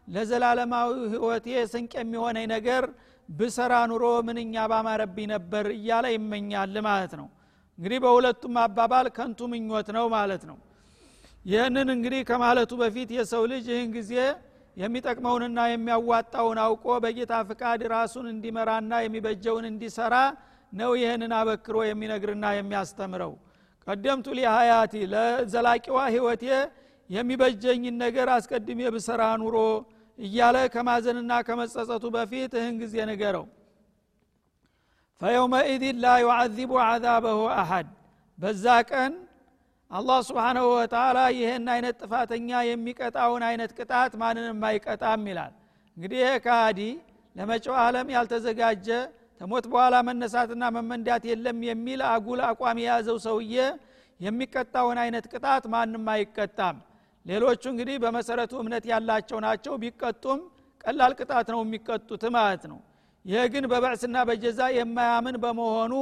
ለዘላለማዊ 0.07 0.91
ህይወቴ 1.13 1.47
ስንቅ 1.71 1.93
የሚሆነኝ 1.99 2.45
ነገር 2.53 2.83
ብሰራ 3.29 3.73
ኑሮ 3.91 4.05
ምንኛ 4.27 4.55
ባማረብኝ 4.71 5.25
ነበር 5.33 5.65
እያለ 5.75 6.05
ይመኛል 6.15 6.75
ማለት 6.87 7.13
ነው። 7.19 7.27
እንግዲህ 7.77 7.99
በሁለቱም 8.03 8.55
አባባል 8.61 9.07
ከንቱ 9.17 9.39
ምኞት 9.51 9.87
ነው 9.97 10.05
ማለት 10.15 10.43
ነው። 10.49 10.57
ይህንን 11.45 11.89
እንግዲህ 11.95 12.21
ከማለቱ 12.29 12.71
በፊት 12.81 13.09
የሰው 13.17 13.43
ልጅ 13.51 13.65
ይህን 13.73 13.89
ጊዜ 13.97 14.13
የሚጠቅመውንና 14.77 15.59
የሚያዋጣውን 15.69 16.57
አውቆ 16.63 16.85
በጌታ 17.03 17.33
ፍቃድ 17.49 17.81
ራሱን 17.93 18.25
እንዲመራና 18.33 18.93
የሚበጀውን 19.03 19.65
እንዲሰራ 19.71 20.15
ነው 20.71 20.91
ይህንን 21.01 21.31
አበክሮ 21.37 21.77
የሚነግርና 21.87 22.45
የሚያስተምረው። 22.57 23.33
ቀደምቱ 23.87 24.27
ሊሀያቲ 24.39 24.93
ለዘላቂዋ 25.13 25.99
ህይወቴ 26.15 26.43
የሚበጀኝን 27.09 27.95
ነገር 28.03 28.27
አስቀድሜ 28.35 28.81
ብሰራ 28.95 29.23
ኑሮ 29.41 29.57
እያለ 30.19 30.57
ከማዘንና 30.73 31.31
ከመጸጸቱ 31.47 32.05
በፊት 32.15 32.51
እህን 32.59 32.75
ጊዜ 32.81 32.95
ንገረው። 33.09 33.45
ፈየውመኢድን 35.21 35.97
ላ 36.03 36.13
ዩዓዚቡ 36.23 36.71
ዓዛበሁ 36.85 37.39
አሐድ። 37.57 37.87
በዛ 38.37 38.65
ቀን 38.89 39.13
አላህ 39.91 40.17
ስብሓናሁ 40.27 40.65
ወተላ 40.73 41.17
ይህን 41.35 41.67
አይነት 41.73 41.95
ጥፋተኛ 42.01 42.49
የሚቀጣውን 42.69 43.43
አይነት 43.49 43.71
ቅጣት 43.77 44.13
ማንንም 44.21 44.59
አይቀጣም 44.69 45.21
ይላል። 45.31 45.53
እንግዲህ 45.97 46.19
ይሄ 46.23 46.31
ካዲ 46.45 46.79
ለመጪው 47.35 47.75
ዓለም 47.83 48.07
ያልተዘጋጀ 48.15 48.87
ተሞት 49.41 49.65
በኋላ 49.71 49.95
መነሳትና 50.07 50.63
መመንዳት 50.77 51.23
የለም 51.29 51.59
የሚል 51.69 52.01
አጉል 52.11 52.39
አቋም 52.47 52.77
የያዘው 52.83 53.17
ሰውዬ 53.25 53.55
የሚቀጣውን 54.19 54.97
አይነት 55.03 55.25
ቅጣት 55.31 55.65
ማንም 55.73 56.05
አይቀጣም 56.13 56.77
ሌሎቹ 57.27 57.63
እንግዲህ 57.71 57.95
በመሰረቱ 58.03 58.53
እምነት 58.61 58.85
ያላቸው 58.91 59.39
ናቸው። 59.45 59.73
ቢቀጡም 59.81 60.39
ቀላል 60.83 61.13
ቅጣት 61.19 61.47
ነው 61.53 61.59
የሚቀጡት 61.63 62.23
ማለት 62.35 62.63
ነው። 62.71 62.79
ይህ 63.25 63.45
ግን 63.53 63.65
በበዕስና 63.71 64.17
በጀዛ 64.27 64.59
የማያምን 64.75 65.37
በመሆኑ 65.43 65.93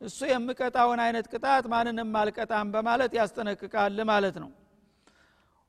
እሱ 0.00 0.18
የምቀጣውን 0.30 1.00
አይነት 1.04 1.26
ቅጣት 1.32 1.64
ማንንም 1.72 2.10
አልቀጣም 2.20 2.66
በማለት 2.74 3.12
ያስጠነቅቃል 3.18 3.96
ማለት 4.10 4.36
ነው። 4.42 4.50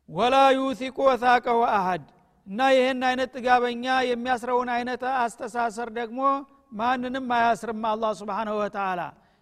ወላ 0.10 0.36
ዩሲቁ 0.58 0.98
ወሳቀሁ 1.10 1.58
አሀድ 1.72 2.04
እና 2.48 2.60
ይህን 2.76 3.02
አይነት 3.10 3.30
ጥጋበኛ 3.36 3.86
የሚያስረውን 4.10 4.70
አይነት 4.76 5.02
አስተሳሰር 5.18 5.90
ደግሞ 5.98 6.22
ማንንም 6.80 7.28
አያስርም 7.36 7.84
አላ 7.90 8.06
ስብንሁ 8.20 8.56
ወተላ 8.62 9.02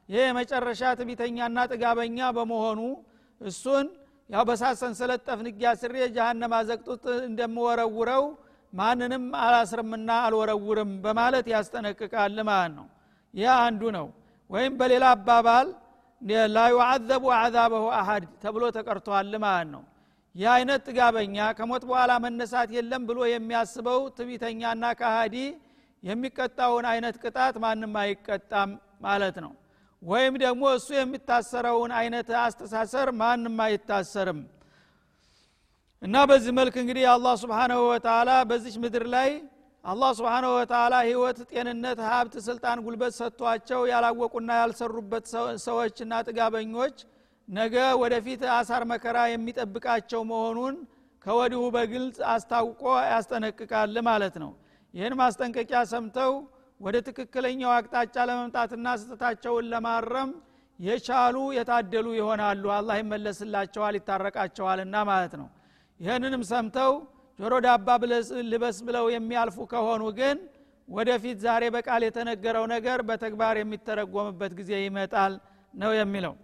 ይህ 0.10 0.22
የመጨረሻ 0.26 0.82
ትቢተኛና 1.00 1.58
ጥጋበኛ 1.72 2.20
በመሆኑ 2.38 2.82
እሱን 3.42 3.88
ያው 4.30 4.44
በሳት 4.48 4.76
ሰንሰለት 4.82 5.22
ጠፍንጊያ 5.28 5.70
ስሬ 5.82 5.96
ጀሃነም 6.16 6.54
አዘቅጡት 6.58 7.04
እንደምወረውረው 7.28 8.24
ማንንም 8.74 9.26
አላስርምና 9.44 10.10
አልወረውርም 10.24 10.92
በማለት 11.04 11.46
ያስጠነቅቃል 11.54 12.36
ማለት 12.50 12.74
ነው። 12.80 12.88
ይህ 13.34 13.52
አንዱ 13.60 13.82
ነው። 13.98 14.08
ወይም 14.50 14.74
በሌላ 14.80 15.06
አባባል 15.16 15.68
ላ 16.52 16.64
ዩዓዘቡ 16.74 17.24
አዛበሁ 17.38 17.86
አሀድ 17.98 18.24
ተብሎ 18.44 18.64
ተቀርቷል 18.78 19.32
ማለት 19.46 19.70
ነው። 19.74 19.84
ይህ 20.36 20.50
አይነት 20.56 20.82
ጥጋበኛ 20.88 21.38
ከሞት 21.58 21.84
በኋላ 21.90 22.12
መነሳት 22.24 22.70
የለም 22.78 23.04
ብሎ 23.10 23.20
የሚያስበው 23.32 24.02
ትቢተኛና 24.18 24.84
ካሃዲ 25.00 25.36
የሚቀጣውን 26.04 26.86
አይነት 26.92 27.16
ቅጣት 27.24 27.56
ማንም 27.64 27.96
አይቀጣም 28.02 28.72
ማለት 29.02 29.38
ነው 29.46 29.54
ወይም 30.02 30.34
ደግሞ 30.44 30.64
እሱ 30.76 30.88
የሚታሰረውን 30.96 31.92
አይነት 32.00 32.28
አስተሳሰር 32.42 33.10
ማንም 33.22 33.56
አይታሰርም። 33.66 34.40
እና 36.02 36.16
በዚህ 36.30 36.52
መልክ 36.58 36.76
እንግዲህ 36.82 37.06
አላህ 37.14 37.36
ስብሓናሁ 37.44 37.80
ወተላ 37.92 38.32
በዚች 38.50 38.76
ምድር 38.84 39.06
ላይ 39.14 39.30
አላህ 39.84 40.12
ስብሓናሁ 40.18 40.52
ወተላ 40.58 40.96
ህይወት 41.08 41.38
ጤንነት 41.52 42.00
ሀብት 42.08 42.34
ስልጣን 42.48 42.78
ጉልበት 42.86 43.14
ሰጥቷቸው 43.20 43.82
ያላወቁና 43.92 44.50
ያልሰሩበት 44.62 45.26
ሰዎችና 45.66 46.14
ጥጋበኞች 46.28 46.98
ነገ 47.48 47.76
ወደፊት 48.02 48.42
አሳር 48.56 48.84
መከራ 48.92 49.18
የሚጠብቃቸው 49.32 50.22
መሆኑን 50.32 50.76
ከወዲሁ 51.26 51.62
በግልጽ 51.76 52.18
አስታውቆ 52.34 52.82
ያስጠነቅቃል 53.12 53.96
ማለት 54.10 54.36
ነው። 54.44 54.52
ይህን 54.94 55.14
ማስጠንቀቂያ 55.22 55.80
ሰምተው 55.92 56.34
ወደ 56.80 56.96
ትክክለኛው 57.08 57.72
አቅጣጫ 57.76 58.16
ለመምጣትና 58.30 58.88
ስህተታቸውን 59.00 59.66
ለማረም 59.72 60.32
የቻሉ 60.80 61.38
የታደሉ 61.58 62.08
ይሆናሉ። 62.18 62.64
አላህ 62.76 62.96
ይመለስላቸዋል 63.02 63.96
ይታረቃቸዋልና 64.00 64.96
ማለት 65.10 65.34
ነው። 65.42 65.48
ይህንንም 66.00 66.44
ሰምተው 66.52 66.92
ጆሮ 67.40 67.54
ዳባ 67.66 67.88
ልበስ 68.52 68.78
ብለው 68.88 69.06
የሚያልፉ 69.14 69.58
ከሆኑ 69.72 70.04
ግን 70.20 70.38
ወደፊት 70.88 71.38
ዛሬ 71.46 71.64
በቃል 71.76 72.02
የተነገረው 72.06 72.66
ነገር 72.74 73.00
በተግባር 73.08 73.56
የሚተረጎምበት 73.60 74.52
ጊዜ 74.60 74.72
ይመጣል 74.84 75.34
ነው 75.74 75.92
የሚለው። 75.98 76.36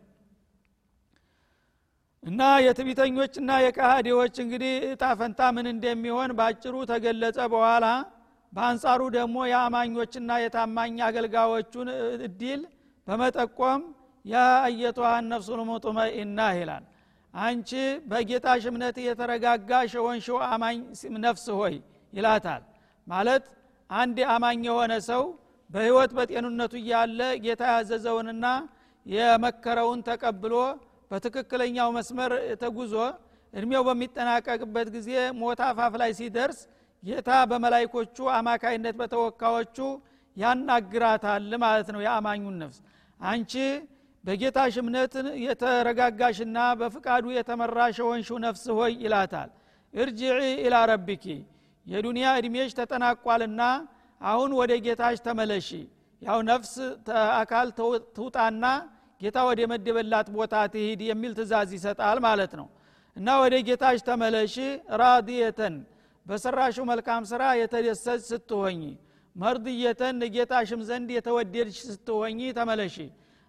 እና 2.24 2.42
የትቢተኞችና 2.66 3.52
የካሃዲዎች 3.64 4.36
እንግዲህ 4.44 4.74
እጣ 4.90 5.06
ፈንታ 5.20 5.40
ምን 5.56 5.66
እንደሚሆን 5.72 6.32
በአጭሩ 6.38 6.76
ተገለጸ 6.92 7.40
በኋላ 7.54 7.86
በአንጻሩ 8.54 9.02
ደግሞ 9.16 9.36
የአማኞችና 9.52 10.32
የታማኝ 10.42 10.96
አገልጋዮቹን 11.08 11.88
እድል 12.28 12.62
በመጠቆም 13.08 13.82
ያ 14.26 14.36
አየቱሃን 14.68 15.26
ነፍሱል 15.32 15.62
ሙጥመኢና 15.70 16.40
ይላል። 16.60 16.84
አንቺ 17.34 17.72
በጌታሽ 18.10 18.64
እምነት 18.72 18.98
የተረጋጋሽ 19.06 19.92
የሆንሽው 19.98 20.38
አማኝ 20.50 20.78
ነፍስ 21.26 21.46
ሆይ 21.60 21.76
ይላታል። 22.14 22.62
ማለት 23.08 23.46
አንድ 23.90 24.18
አማኝ 24.34 24.60
የሆነ 24.70 24.94
ሰው 25.10 25.24
በህይወት 25.70 26.12
በጤንነቱ 26.18 26.74
እያለ 26.82 27.20
ጌታ 27.46 27.64
ያዘዘውንና 27.74 28.46
የመከረውን 29.06 30.02
ተቀብሎ 30.08 30.54
በትክክለኛው 31.12 31.90
መስመር 31.98 32.32
ተጉዞ 32.62 32.94
እድሜው 33.54 33.84
በሚጠናቀቅበት 33.88 34.88
ጊዜ 34.96 35.10
ሞት 35.42 35.60
አፋፍ 35.66 35.94
ላይ 36.02 36.12
ሲደርስ 36.20 36.60
ጌታ 37.04 37.30
በመላይኮቹ 37.52 38.18
አማካይነት 38.36 38.96
በተወካዮቹ 39.00 39.78
ያናግራታል 40.38 41.50
ማለት 41.64 41.88
ነው 41.94 42.02
የአማኙን 42.06 42.56
ነፍስ። 42.62 42.78
አንቺ 43.20 43.54
በጌታሽ 44.24 44.76
እምነት 44.82 45.14
የተረጋጋሽና 45.46 46.58
በፍቃዱ 46.80 47.26
የተመራሽ 47.38 47.96
የሆንሽው 48.02 48.38
ነፍስ 48.46 48.64
ሆይ 48.78 48.94
ይላታል። 49.04 49.50
እርጅዒ 49.94 50.32
ኢላ 50.64 50.76
ረቢኪ 50.92 51.26
የዱንያ 51.86 52.28
እድሜሽ 52.40 52.72
ተጠናቋልና 52.80 53.62
አሁን 54.22 54.52
ወደ 54.60 54.74
ጌታሽ 54.86 55.18
ተመለሺ። 55.26 55.70
ያው 56.22 56.40
ነፍስ 56.50 56.74
አካል 57.40 57.68
ትውጣና 58.16 58.66
ጌታ 59.22 59.38
ወደ 59.50 59.62
መደበላት 59.72 60.28
ቦታ 60.36 60.56
ትሂድ 60.74 61.02
የሚል 61.10 61.32
ትእዛዝ 61.38 61.70
ይሰጣል 61.78 62.18
ማለት 62.26 62.54
ነው። 62.60 62.68
እና 63.16 63.28
ወደ 63.44 63.56
ጌታሽ 63.68 64.00
ተመለሺ 64.08 64.56
ራዲየተን 65.02 65.76
በሰራሽው 66.26 66.86
መልካም 66.90 67.24
ስራ 67.32 67.44
የተደሰች 67.60 68.22
ስትሆኝ 68.30 68.82
መርድየተን 69.36 70.20
ጌታሽም 70.36 70.82
ዘንድ 70.90 71.10
የተወደድሽ 71.16 71.78
ስትሆኝ 71.90 72.40
ተመለሺ። 72.58 72.96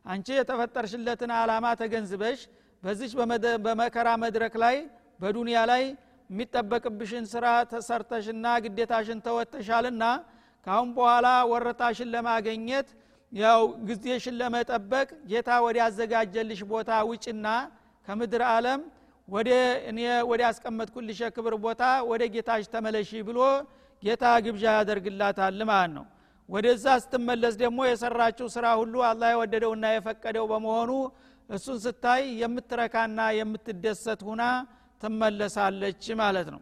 አንቺ 0.05 0.27
የተፈጠርሽለትን 0.39 1.31
አላማ 1.37 1.67
ተገንዝበሽ 1.81 2.41
በዚች 2.83 3.13
በመከራ 3.67 4.09
መድረክ 4.25 4.55
ላይ 4.65 4.77
በዱንያ 5.21 5.59
ላይ 5.71 5.85
የሚጠበቅብሽን 6.31 7.25
ስራ 7.33 7.47
ተሰርተሽና 7.71 8.47
ግዴታሽን 8.65 9.19
ተወጥሻልና 9.27 10.05
ካሁን 10.67 10.91
በኋላ 10.97 11.29
ወረታሽን 11.51 12.13
ለማገኘት 12.15 12.89
ያው 13.33 13.61
ጊዜሽን 13.89 14.37
ለመጠበቅ 14.41 15.09
ጌታ 15.31 15.51
ወደ 15.65 15.77
ያዘጋጀልሽ 15.83 16.61
ቦታ 16.73 17.01
ውጭና 17.11 17.47
ከምድር 18.07 18.43
አለም 18.53 18.81
ወደ 19.29 19.51
እኔ 19.91 19.99
ወደ 20.31 20.41
ያስቀመጥኩልሽ 20.47 21.19
የክብር 21.25 21.55
ቦታ 21.63 21.83
ወደ 22.11 22.23
ጌታሽ 22.35 22.65
ተመለሺ 22.73 23.11
ብሎ 23.29 23.39
ጌታ 24.03 24.25
ግብዣ 24.45 24.65
ያደርግላታል 24.77 25.61
ማለት 25.71 25.93
ነው። 25.97 26.05
ወደዛ 26.49 26.87
ስትመለስ 27.03 27.55
ደግሞ 27.63 27.79
የሰራችው 27.89 28.47
ስራ 28.55 28.67
ሁሉ 28.81 28.95
አላህ 29.11 29.29
የወደደውና 29.35 29.85
የፈቀደው 29.93 30.47
በመሆኑ 30.51 30.91
እሱን 31.49 31.79
ስታይ 31.85 32.23
የምትረካና 32.43 33.21
የምትደሰት 33.39 34.21
ሁና 34.29 34.43
ትመለሳለች 35.03 36.05
ማለት 36.21 36.49
ነው። 36.55 36.61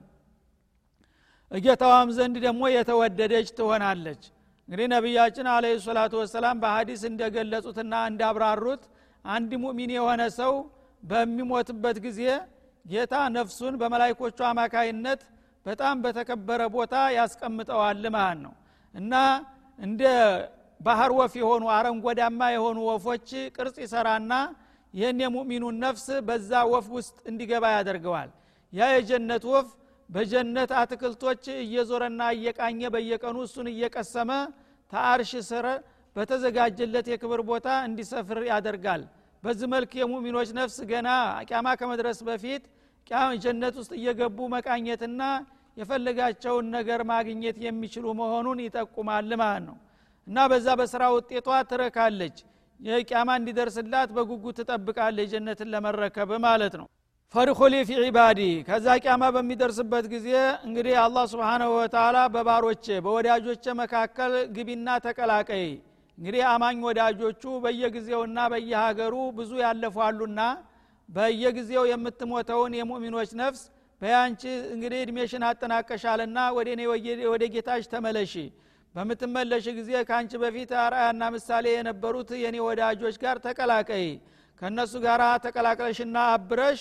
እጌታዋም 1.51 2.11
ዘንድ 2.17 2.37
ደግሞ 2.47 2.63
የተወደደች 2.75 3.49
ትሆናለች። 3.59 4.23
እንግዲህ 4.69 4.87
ነቢያችን 4.95 5.47
አለ 5.55 5.65
ሰላቱ 5.85 6.13
ወሰላም 6.23 6.61
በሀዲስ 6.63 7.03
እንደገለጹትና 7.11 7.95
እንዳብራሩት 8.11 8.85
አንድ 9.25 9.51
ሙእሚን 9.63 9.91
የሆነ 9.97 10.23
ሰው 10.39 10.53
በሚሞትበት 11.03 11.97
ጊዜ 12.07 12.21
ጌታ 12.85 13.15
ነፍሱን 13.37 13.75
በመላይኮቹ 13.81 14.39
አማካይነት 14.49 15.21
በጣም 15.67 15.97
በተከበረ 16.05 16.61
ቦታ 16.75 16.95
ያስቀምጠዋል 17.17 18.03
ማለት 18.17 18.41
ነው። 18.45 18.55
እና 18.95 19.13
እንደ 19.79 20.03
ባህር 20.81 21.11
ወፍ 21.19 21.33
የሆኑ 21.41 21.65
አረንጓዳማ 21.75 22.41
የሆኑ 22.55 22.79
ወፎች 22.89 23.29
ቅርጽ 23.57 23.77
ይሰራና 23.85 24.33
ይህን 24.95 25.21
የሙእሚኑን 25.25 25.77
ነፍስ 25.85 26.07
በዛ 26.27 26.51
ወፍ 26.73 26.87
ውስጥ 26.97 27.17
እንዲገባ 27.31 27.65
ያደርገዋል። 27.77 28.31
ያ 28.73 28.89
የጀነት 28.95 29.45
ወፍ 29.53 29.69
በጀነት 30.11 30.71
አትክልቶች 30.81 31.45
እየዞረና 31.63 32.23
እየቃኘ 32.37 32.81
በየቀኑ 32.95 33.37
እሱን 33.47 33.69
እየቀሰመ 33.73 34.31
ተአርሽ 34.93 35.33
ስር 35.49 35.67
በተዘጋጀለት 36.17 37.07
የክብር 37.13 37.41
ቦታ 37.51 37.69
እንዲሰፍር 37.89 38.41
ያደርጋል 38.51 39.03
በዚህ 39.45 39.69
መልክ 39.73 39.93
የሙሚኖች 39.99 40.51
ነፍስ 40.59 40.77
ገና 40.91 41.09
ቂያማ 41.49 41.69
ከመድረስ 41.81 42.19
በፊት 42.29 42.65
ጀነት 43.45 43.75
ውስጥ 43.81 43.93
እየገቡ 43.97 44.39
መቃኘትና 44.53 45.23
የፈለጋቸውን 45.77 46.67
ነገር 46.77 47.01
ማግኘት 47.11 47.57
የሚችሉ 47.65 48.05
መሆኑን 48.21 48.59
ይጠቁማል 48.65 49.31
ማለት 49.43 49.65
ነው። 49.69 49.77
እና 50.27 50.39
በዛ 50.51 50.69
በስራ 50.81 51.03
ውጤቷ 51.15 51.49
ትረካለች። 51.71 52.37
የቂያማ 52.81 53.31
እንዲደርስላት 53.41 54.11
በጉጉት 54.17 54.57
ትጠብቃለች 54.61 55.29
ጀነትን 55.33 55.71
ለመረከብ 55.75 56.31
ማለት 56.47 56.75
ነው። 56.81 56.87
ፈድኩሊ 57.35 57.75
ፊ 57.89 58.01
ዒባዲ 58.03 58.41
ከዛ 58.69 58.87
ቂያማ 59.05 59.25
በሚደርስበት 59.37 60.07
ጊዜ 60.15 60.29
እንግዲህ 60.67 60.95
አላህ 61.05 61.25
ስብሓናሁ 61.33 61.71
ወተላ 61.77 62.17
በባሮቼ 62.35 62.87
በወዳጆቼ 63.05 63.65
መካከል 63.81 64.33
ግቢና 64.57 64.89
ተቀላቀይ 65.07 65.65
እንግዲህ 66.23 66.43
አማኝ 66.49 66.77
ወዳጆቹ 66.87 67.43
በየጊዜውና 67.63 68.41
በየሀገሩ 68.53 69.15
ብዙ 69.39 69.53
ያለፏሉና 69.63 70.41
በየጊዜው 71.09 71.85
የምትሞተውን 71.91 72.73
የሙእሚኖች 72.79 73.31
ነፍስ 73.41 73.63
በያንቺ 74.03 74.43
እንግዲህ 74.75 75.01
እድሜሽን 75.05 75.45
አጠናቀሻልና 75.49 76.39
ወደ 76.57 76.69
እኔ 76.77 76.83
ወደ 77.33 77.43
ጌታሽ 77.55 77.87
ተመለሺ። 77.93 78.35
በምትመለሽ 78.95 79.67
ጊዜ 79.79 79.91
ከአንቺ 80.09 80.33
በፊት 80.43 80.71
አርአያና 80.83 81.31
ምሳሌ 81.35 81.67
የነበሩት 81.75 82.31
የኔ 82.43 82.57
ወዳጆች 82.67 83.19
ጋር 83.23 83.37
ተቀላቀይ። 83.45 84.07
ከእነሱ 84.63 84.95
ጋር 85.05 85.23
ተቀላቅለሽና 85.45 86.17
አብረሽ 86.33 86.81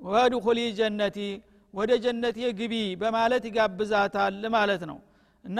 ወድኩሊ 0.00 0.60
ጀነቲ 0.78 1.18
ወደ 1.74 1.92
ጀነቴ 2.04 2.38
ግቢ 2.58 2.74
በማለት 3.02 3.44
ይጋብዛታል 3.50 4.42
ማለት 4.56 4.84
ነው። 4.90 4.98
እና 5.44 5.58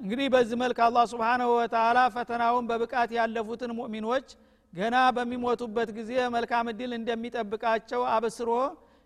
እንግዲህ 0.00 0.26
በዚህ 0.34 0.56
መልክ 0.60 0.78
አላህ 0.84 1.04
ስብሓንሁ 1.10 1.48
ወተላ 1.56 1.98
ፈተናውን 2.14 2.64
በብቃት 2.70 3.10
ያለፉትን 3.16 3.72
ሙእሚኖች 3.78 4.28
ገና 4.72 4.96
በሚሞቱበት 5.16 5.88
ጊዜ 5.98 6.12
መልካም 6.34 6.66
እድል 6.72 6.92
እንደሚጠብቃቸው 6.98 8.02
አብስሮ 8.14 8.50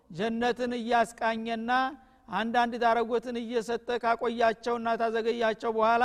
ጀነትን 0.09 0.73
እያስቃኘና 0.79 1.71
አንዳንድ 2.29 2.73
ዳረጎትን 2.83 3.37
እየሰጠ 3.41 3.87
ካቆያቸውና 4.03 4.89
ታዘገያቸው 5.01 5.71
በኋላ 5.77 6.03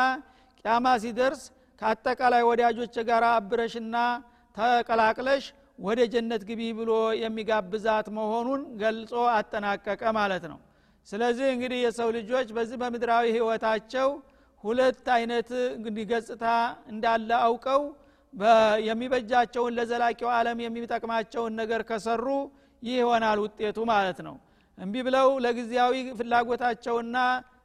ቅያማ 0.64 0.86
ሲደርስ 1.04 1.42
ከአጠቃላይ 1.82 2.42
ወዳጆች 2.50 2.96
ጋር 3.10 3.24
አብረሽና 3.30 3.96
ተቀላቅለሽ 4.56 5.44
ወደ 5.78 6.00
ጀነት 6.14 6.42
ግቢ 6.48 6.62
ብሎ 6.78 6.90
የሚጋብዛት 7.20 8.08
መሆኑን 8.16 8.62
ገልጾ 8.82 9.12
አጠናቀቀ 9.36 10.02
ማለት 10.18 10.44
ነው። 10.50 10.58
ስለዚህ 11.08 11.46
እንግዲህ 11.54 11.78
የሰው 11.84 12.08
ልጆች 12.18 12.48
በዚህ 12.56 12.76
በምድራዊ 12.82 13.26
ህይወታቸው 13.36 14.08
ሁለት 14.64 15.06
አይነት 15.16 15.50
ገጽታ 16.10 16.44
እንዳለ 16.92 17.30
አውቀው 17.44 17.82
የሚበጃቸውን 18.88 19.74
ለዘላቂው 19.78 20.28
ዓለም 20.34 20.58
የሚጠቅማቸውን 20.64 21.54
ነገር 21.60 21.80
ከሰሩ 21.88 22.26
ይህ 22.82 22.96
ይሆናል 23.00 23.38
ውጤቱ 23.44 23.78
ማለት 23.90 24.18
ነው። 24.26 24.36
እምቢ 24.78 24.94
ብለው 25.06 25.28
ለጊዜያዊ 25.44 25.94
ፍላጎታቸውና 26.18 27.16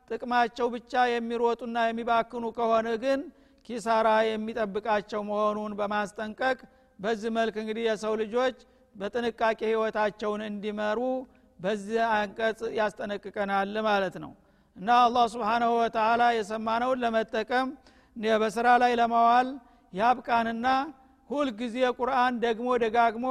ጥቅማቸው 0.10 0.68
ብቻ 0.74 0.94
የሚሮጡና 1.12 1.78
የሚባክኑ 1.88 2.46
ከሆነ 2.58 2.88
ግን 3.04 3.20
ኪሳራ 3.66 4.08
የሚጠብቃቸው 4.28 5.22
መሆኑን 5.30 5.72
በማስጠንቀቅ 5.80 6.58
በዚህ 7.00 7.32
መልክ 7.38 7.56
እንግዲህ 7.62 7.84
የሰው 7.88 8.14
ልጆች 8.22 8.58
በጥንቃቄ 8.96 9.60
ህይወታቸውን 9.70 10.42
እንዲመሩ 10.50 11.00
በዚህ 11.60 12.02
አንቀጽ 12.16 12.62
ያስጠነቅቀናል 12.80 13.74
ማለት 13.88 14.16
ነው 14.24 14.32
እና 14.78 14.90
አላህ 15.04 15.26
ስብሓናሁ 15.34 15.72
ወተላ 15.78 16.24
የሰማነውን 16.36 17.02
ለመጠቀም 17.04 17.68
በስራ 18.42 18.68
ላይ 18.82 18.92
ለማዋል 19.00 19.48
ያብቃንና 19.94 20.68
ሁልጊዜ 21.30 21.78
ቁርአን 22.00 22.34
ደግሞ 22.44 22.68
ደጋግሞ 22.84 23.28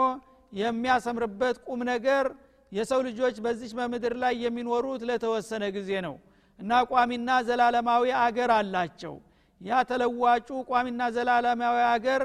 የሚያሰምርበት 0.52 1.57
ቁም 1.66 1.80
ነገር 1.90 2.26
የሰው 2.72 3.00
ልጆች 3.07 3.37
በዚች 3.44 3.72
በምድር 3.78 4.14
ላይ 4.22 4.35
የሚኖሩት 4.44 5.02
ለተወሰነ 5.09 5.64
ጊዜ 5.76 5.90
ነው። 6.07 6.14
እና 6.59 6.72
ቋሚና 6.90 7.30
ዘላለማዊ 7.48 8.04
አገር 8.22 8.50
አላቸው። 8.57 9.14
ያ 9.61 9.83
ተለዋጩ 9.90 10.48
ቋሚና 10.70 11.02
ዘላለማዊ 11.16 11.78
አገር 11.92 12.22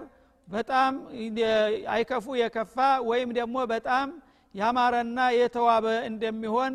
በጣም 0.47 0.93
አይከፉ 1.93 2.25
የከፋ 2.41 2.77
ወይም 3.09 3.29
ደግሞ 3.39 3.57
በጣም 3.73 4.07
ያማረና 4.55 5.19
የተዋበ 5.39 5.87
እንደሚሆን 6.09 6.73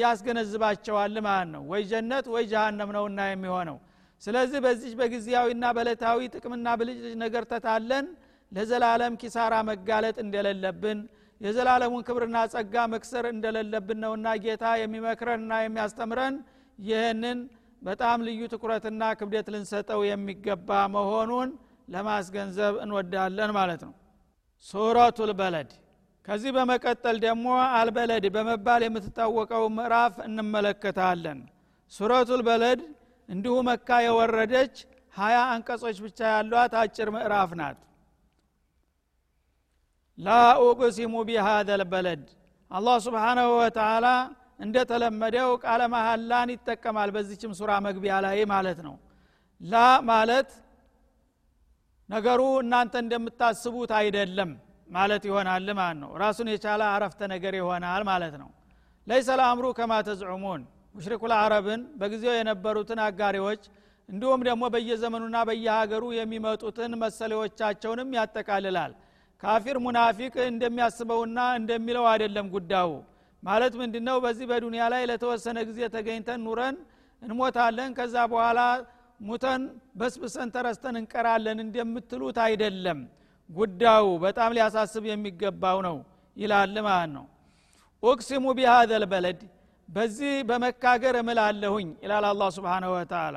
ያስገነዝባቸዋል 0.00 1.16
ማለት 1.26 1.48
ነው። 1.54 1.62
ወይ 1.70 1.82
ጀነት 1.90 2.26
ወይ 2.34 2.44
ጀሃነም 2.52 2.90
ነውና 2.96 3.20
የሚሆነው። 3.30 3.78
ስለዚህ 4.22 4.58
በዚህ 4.64 4.92
በጊዜያዊና 4.98 5.64
በለታዊ 5.76 6.18
ጥቅምና 6.34 6.68
ብልጭልጭ 6.80 7.14
ነገር 7.24 7.44
ተታለን 7.52 8.06
ለዘላለም 8.52 9.14
ኪሳራ 9.22 9.54
መጋለጥ 9.68 10.16
እንደሌለብን 10.24 10.98
የዘላለሙን 11.40 12.04
ክብርና 12.08 12.38
ጸጋ 12.52 12.74
መክሰር 12.92 13.24
እንደሌለብን 13.32 13.98
ነውና 14.04 14.28
ጌታ 14.44 14.64
የሚመክረንና 14.80 15.52
የሚያስተምረን 15.62 16.34
ይህንን 16.78 17.38
በጣም 17.82 18.18
ልዩ 18.26 18.40
ትኩረትና 18.52 19.02
ክብደት 19.20 19.46
ልንሰጠው 19.54 20.00
የሚገባ 20.08 20.70
መሆኑን 20.94 21.48
ለማስገንዘብ 21.88 22.74
እንወዳለን 22.84 23.50
ማለት 23.58 23.82
ነው። 23.86 23.94
ሱረቱል 24.66 25.30
በለድ 25.40 25.70
ከዚህ 26.28 26.50
በመቀጠል 26.56 27.16
ደግሞ 27.24 27.46
አልበለድ 27.76 28.24
በመባል 28.34 28.82
የምትታወቀው 28.84 29.64
ምዕራፍ 29.76 30.14
እንመለከታለን። 30.26 31.38
ሱረቱል 31.92 32.42
በለድ 32.48 32.80
እንዲሁ 33.28 33.54
መካ 33.68 33.88
የወረደች 34.04 34.74
ሀያ 35.14 35.38
አንቀጾች 35.52 35.96
ብቻ 36.04 36.18
ያሏት 36.34 36.72
አጭር 36.80 37.08
ምዕራፍ 37.16 37.50
ናት። 37.60 37.80
ላ 40.18 40.30
ኡቅሲሙ 40.64 41.14
ቢሃዘ 41.28 41.68
ልበለድ 41.80 42.24
አላህ 42.70 42.96
ስብሓናሁ 43.06 43.50
ወተላ 43.58 44.06
እንደተለመደው 44.60 45.50
ቃለ 45.64 45.82
መሐላን 45.94 46.50
ይጠቀማል 46.54 47.10
በዚችም 47.14 47.52
ሱራ 47.58 47.70
መግቢያ 47.86 48.14
ላይ 48.26 48.40
ማለት 48.52 48.78
ነው። 48.86 48.94
ላ 49.60 49.74
ማለት 50.10 50.50
ነገሩ 52.08 52.40
እናንተ 52.62 52.94
እንደምታስቡት 53.04 53.90
አይደለም 53.98 54.50
ማለት 54.92 55.22
ይሆናል 55.28 55.68
ማለት 55.72 55.98
ነው። 56.02 56.10
ራሱን 56.22 56.48
የቻለ 56.52 56.82
አረፍተ 56.94 57.20
ነገር 57.34 57.54
ይሆናል 57.60 58.02
ማለት 58.10 58.34
ነው። 58.42 58.50
ለይሰ 59.06 59.28
ለአምሩ 59.40 59.66
ከማ 59.78 59.92
ተዝዑሙን። 60.08 60.62
ሙሽሪኩ 60.94 61.22
ልአረብን 61.32 61.80
በጊዜው 62.00 62.34
የነበሩትን 62.38 63.00
አጋሪዎች 63.06 63.62
እንዲሁም 64.08 64.40
ደግሞ 64.48 64.62
በየዘመኑና 64.74 65.36
በየሀገሩ 65.48 66.04
የሚመጡትን 66.16 66.92
መሰሌዎቻቸውንም 67.02 68.10
ያጠቃልላል። 68.18 68.92
ካፊር 69.42 69.76
ሙናፊቅ 69.84 70.34
እንደሚያስበውና 70.50 71.38
እንደሚለው 71.60 72.04
አይደለም 72.10 72.46
ጉዳዩ። 72.54 72.90
ማለት 73.42 73.74
ምንድነው? 73.80 74.16
በዚህ 74.24 74.46
በዱንያ 74.50 74.82
ላይ 74.92 75.02
ለተወሰነ 75.10 75.58
ጊዜ 75.68 75.80
ተገኝተን 75.94 76.40
ኑረን 76.46 76.76
እንሞታለን። 77.22 77.90
ከዛ 77.98 78.16
በኋላ 78.32 78.60
ሙተን 79.20 79.62
በስብሰን 79.98 80.48
ተረስተን 80.54 80.96
እንቀራለን 81.00 81.58
እንደምትሉት 81.64 82.38
አይደለም 82.46 83.00
ጉዳዩ 83.52 84.04
በጣም 84.24 84.50
ሊያሳስብ 84.56 85.04
የሚገባው 85.08 85.78
ነው 85.86 85.96
ይላል 86.36 86.76
ማለት 86.86 87.10
ነው። 87.16 87.24
ኡቅሲሙ 88.02 88.44
ቢሃዘ 88.58 88.90
ልበለድ 89.02 89.40
በዚህ 89.88 90.34
በመካገር 90.48 91.14
እምላለሁኝ 91.20 91.88
ይላል 92.04 92.24
አላ 92.28 92.42
ስብሓንሁ 92.56 92.90
ወተላ 92.96 93.36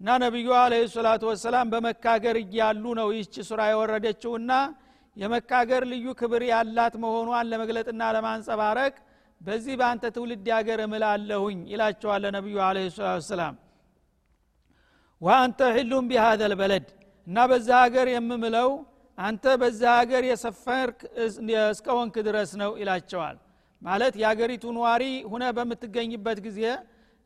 እና 0.00 0.16
ነቢዩ 0.24 0.48
አለ 0.60 0.74
ሰላቱ 0.94 1.22
ወሰላም 1.30 1.66
በመካገር 1.72 2.36
እያሉ 2.42 2.84
ነው 2.98 3.08
ይህች 3.14 3.34
ሱራ 3.48 3.60
የወረደችውና 3.70 4.52
የመካገር 5.16 5.82
ልዩ 5.92 6.06
ክብር 6.20 6.42
ያላት 6.50 6.94
መሆኗን 7.04 7.48
ለመግለጥና 7.52 8.02
ለማንጸባረቅ 8.16 8.94
በዚህ 9.40 9.74
በአንተ 9.80 10.04
ትውልድ 10.14 10.46
ሀገር 10.56 10.80
እምላለሁኝ 10.84 11.58
ይላቸዋለ 11.72 12.24
ነቢዩ 12.36 12.56
አለ 12.66 12.76
ሰላቱ 12.90 13.16
ወሰላም። 13.20 13.54
ወአንተ 15.20 15.60
ሒሉም 15.76 16.04
ቢሃዘ 16.10 16.40
ልበለድ 16.52 16.86
እና 17.26 17.38
በዛ 17.50 17.68
ሀገር 17.84 18.06
የምምለው 18.14 18.70
አንተ 19.18 19.44
በዛ 19.60 19.82
ሀገር 19.98 20.22
የሰፈርክ 20.28 20.98
እስከወንክ 21.66 22.14
ድረስ 22.26 22.50
ነው 22.60 22.72
ይላቸዋል። 22.80 23.36
ማለት 23.82 24.14
የአገሪቱ 24.20 24.64
ነዋሪ 24.76 25.02
ሁነ 25.30 25.44
በምትገኝበት 25.56 26.38
ጊዜ 26.46 26.60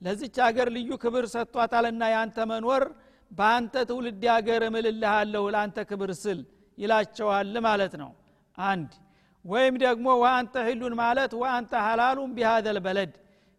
ለዚች 0.03 0.37
ሀገር 0.44 0.68
ልዩ 0.76 0.90
ክብር 1.03 1.24
ሰጥቷታልና 1.33 2.03
የአንተ 2.12 2.38
መኖር 2.50 2.85
በአንተ 3.31 3.74
ትውልድ 3.88 4.22
ሀገር 4.35 4.62
እምልልሃለሁ 4.68 5.42
ለአንተ 5.55 5.79
ክብር 5.90 6.11
ስል 6.22 6.38
ይላቸዋል 6.79 7.55
ማለት 7.66 7.94
ነው። 8.03 8.11
አንድ 8.59 8.92
ወይም 9.44 9.74
ደግሞ 9.83 10.07
ወአንተ 10.22 10.55
ሂሉን 10.66 10.94
ማለት 11.03 11.33
ወአንተ 11.40 11.72
ሀላሉን 11.87 12.31
ቢሃዘል 12.37 12.79
በለድ። 12.87 13.12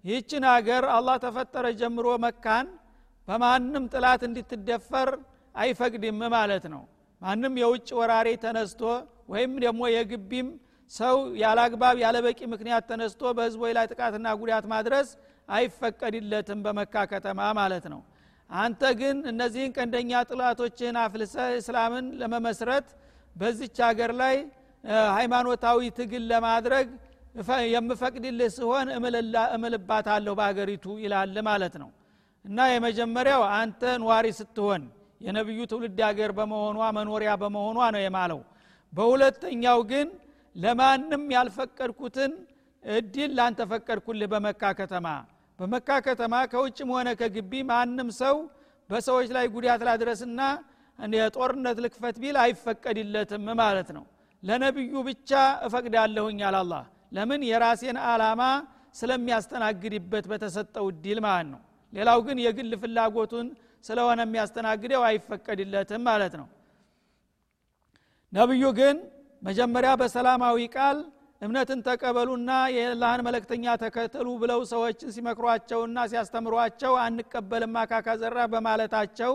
ይህችን 0.04 0.44
ሀገር 0.52 0.84
አላህ 0.96 1.15
ተፈጠረ 1.24 1.65
ጀምሮ 1.80 2.08
መካን 2.24 2.67
በማንም 3.28 3.84
ጥላት 3.94 4.22
እንድትደፈር 4.28 5.10
አይፈቅድም 5.56 6.20
ማለት 6.36 6.65
ነው 6.74 6.84
ማንም 7.22 7.54
የውጭ 7.62 7.90
ወራሪ 8.00 8.30
ተነስቶ 8.44 8.82
ወይም 9.34 9.52
ደግሞ 9.64 9.82
የግቢም 9.94 10.48
ሰው 10.92 11.18
ያላግባብ 11.42 11.98
ያለበቂ 12.04 12.40
ምክንያት 12.54 12.84
ተነስቶ 12.90 13.22
በህዝቦች 13.38 13.74
ላይ 13.78 13.86
ጥቃትና 13.92 14.28
ጉዳት 14.40 14.66
ማድረስ 14.74 15.10
አይፈቀድለትም 15.50 16.60
በመካ 16.66 17.04
ከተማ 17.12 17.40
ማለት 17.60 17.86
ነው። 17.94 18.02
አንተ 18.50 18.82
ግን 19.00 19.18
እነዚህን 19.32 19.72
ቀንደኛ 19.78 20.12
ጥላቶችን 20.30 20.96
አፍልሰ 21.04 21.36
እስላምን 21.60 22.06
ለመመስረት 22.22 22.88
በዚች 23.36 23.78
ሀገር 23.88 24.12
ላይ 24.22 24.36
ሃይማኖታዊ 25.18 25.80
ትግል 26.00 26.24
ለማድረግ 26.32 26.88
የምፈቅድልህ 27.74 28.50
ሲሆን 28.56 28.88
እምልባታለሁ 29.56 30.34
በሀገሪቱ 30.40 30.86
ይላል 31.04 31.38
ማለት 31.50 31.76
ነው። 31.84 31.90
እና 32.46 32.60
የመጀመሪያው 32.72 33.44
አንተ 33.58 33.82
ኗሪ 34.04 34.28
ስትሆን 34.40 34.84
የነቢዩ 35.22 35.60
ትውልድ 35.72 36.00
ሀገር 36.08 36.32
በመሆኗ 36.38 36.80
መኖሪያ 36.98 37.32
በመሆኗ 37.42 37.78
ነው 37.96 38.02
የማለው። 38.04 38.40
በሁለተኛው 38.94 39.80
ግን 39.92 40.08
ለማንም 40.56 41.24
ያልፈቀድኩትን 41.36 42.32
እድል 42.84 43.32
ላንተ 43.38 43.62
ፈቀድኩልህ 43.72 44.30
በመካ 44.34 44.72
ከተማ። 44.80 45.08
በመካ 45.60 45.90
ከተማ 46.06 46.36
ከውጭም 46.52 46.90
ሆነ 46.96 47.10
ከግቢ 47.20 47.54
ማንም 47.70 48.10
ሰው 48.22 48.36
በሰዎች 48.90 49.28
ላይ 49.36 49.46
ጉዳት 49.56 49.82
ላድረስና 49.88 50.40
የጦርነት 51.16 51.78
ልክፈት 51.86 52.16
ቢል 52.24 52.36
አይፈቀድለትም 52.44 53.46
ማለት 53.62 53.90
ነው። 53.98 54.04
ለነቢዩ 54.44 54.94
ብቻ 55.08 55.32
እፈቅዳለሁኝ 55.66 56.40
አላላህ 56.50 56.84
ለምን? 57.12 57.42
የራሴን 57.50 57.98
አላማ 58.06 58.42
ስለሚያስተናግድበት 59.02 60.26
በተሰጠው 60.32 60.86
እድል 60.92 61.20
ማለት 61.26 61.48
ነው። 61.54 61.62
ሌላው 61.94 62.20
ግን 62.28 62.38
የግል 62.46 62.74
ፍላጎቱን 62.82 63.48
ስለሆነ 63.86 64.20
የሚያስተናግደው 64.26 65.04
አይፈቀድለትም 65.08 66.04
ማለት 66.10 66.34
ነው። 66.41 66.48
ነቢዩ 68.34 68.65
ግን 68.80 68.98
መጀመሪያ 69.41 69.91
በሰላማዊ 70.02 70.58
ቃል 70.76 70.98
እምነትን 71.41 71.80
ተቀበሉና 71.88 72.52
የላህን 72.76 73.22
መለክተኛ 73.28 73.65
ተከተሉ 73.84 74.28
ብለው 74.41 74.60
ሰዎችን 74.72 75.13
ሲመክሯቸውና 75.15 75.98
ሲያስተምሯቸው 76.12 76.94
አንቀበልም 77.06 77.76
አካካ 77.84 78.08
በማለታቸው 78.54 79.34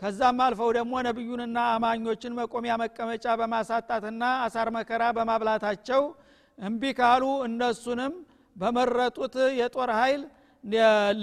ከዛም 0.00 0.38
አልፈው 0.44 0.70
ደግሞ 0.76 0.94
ነቢዩንና 1.06 1.58
አማኞችን 1.74 2.32
መቆሚያ 2.38 2.74
መቀመጫ 2.82 3.26
በማሳጣትና 3.40 4.22
አሳር 4.46 4.68
መከራ 4.76 5.02
በማብላታቸው 5.16 6.02
እምቢ 6.58 6.82
ካሉ 6.98 7.24
እነሱንም 7.46 8.14
በመረጡት 8.56 9.36
የጦር 9.60 9.90
ኃይል 10.00 10.22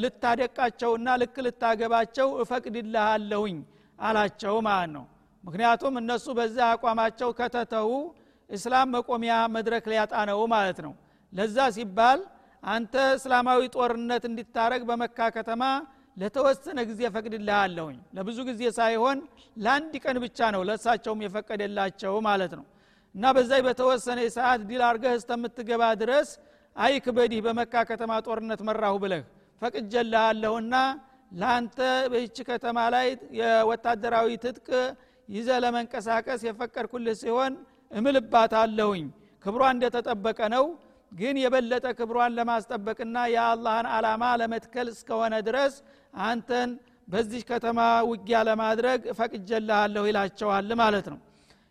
ልታደቃቸውና 0.01 1.07
ልክ 1.21 1.35
ልታገባቸው 1.45 2.27
እፈቅድልሃለሁኝ 2.43 3.57
አላቸው 3.99 4.55
ማለት 4.67 4.91
ነው። 4.95 5.05
ምክንያቱም 5.43 5.93
እነሱ 6.01 6.25
በዛ 6.37 6.57
አቋማቸው 6.73 7.29
ከተተዉ 7.39 7.89
እስላም 8.49 8.89
መቆሚያ 8.95 9.33
መድረክ 9.55 9.85
ሊያጣ 9.91 10.13
ነው 10.29 10.39
ማለት 10.53 10.79
ነው። 10.85 10.93
ለዛ 11.33 11.57
ሲባል 11.75 12.19
አንተ 12.63 12.95
እስላማዊ 13.17 13.61
ጦርነት 13.75 14.23
እንዲታረግ 14.29 14.81
በመካ 14.89 15.29
ከተማ 15.37 15.63
ለተወሰነ 16.17 16.79
ጊዜ 16.89 17.01
ፈቅድልሃለሁኝ 17.13 17.97
ለብዙ 18.17 18.37
ጊዜ 18.49 18.63
ሳይሆን 18.77 19.17
ለአንድ 19.57 19.93
ቀን 20.03 20.17
ብቻ 20.23 20.49
ነው 20.55 20.61
ለእሳቸውም 20.69 21.21
የፈቀደላቸው 21.25 22.13
ማለት 22.27 22.53
ነው። 22.59 22.65
እና 23.15 23.23
በዛይ 23.35 23.61
በተወሰነ 23.67 24.19
ሰዓት 24.35 24.61
ዲል 24.69 24.81
አርገህ 24.89 25.13
እስተምትገባ 25.19 25.83
ድረስ 26.01 26.29
አይክበዲህ 26.75 27.39
በመካ 27.45 27.83
ከተማ 27.89 28.11
ጦርነት 28.25 28.61
መራሁ 28.67 28.95
ብለህ 29.03 29.23
ፈቅጀልሃለሁና 29.61 30.75
ለአንተ 31.31 31.77
በይቺ 32.11 32.37
ከተማ 32.49 32.77
ላይ 32.95 33.07
የወታደራዊ 33.39 34.29
ትጥቅ 34.43 34.67
ይዘ 35.29 35.49
ለመንቀሳቀስ 35.63 36.41
የፈቀድኩልህ 36.47 37.15
ሲሆን 37.21 37.53
እምልባት 37.91 38.53
አለሁኝ 38.61 39.05
ክብሯ 39.45 39.63
እንደተጠበቀ 39.73 40.39
ነው። 40.55 40.65
ግን 41.11 41.35
የበለጠ 41.41 41.85
ክብሯን 41.97 42.35
ለማስጠበቅና 42.37 43.17
የአላህን 43.31 43.87
አላማ 43.95 44.23
ለመትከል 44.41 44.87
እስከሆነ 44.93 45.33
ድረስ 45.47 45.73
አንተን 46.23 46.69
በዚህ 47.07 47.41
ከተማ 47.49 47.79
ውጊያ 48.09 48.39
ለማድረግ 48.49 49.01
ፈቅጀልሃለሁ 49.17 50.03
ይላቸዋል 50.09 50.69
ማለት 50.81 51.07
ነው። 51.13 51.19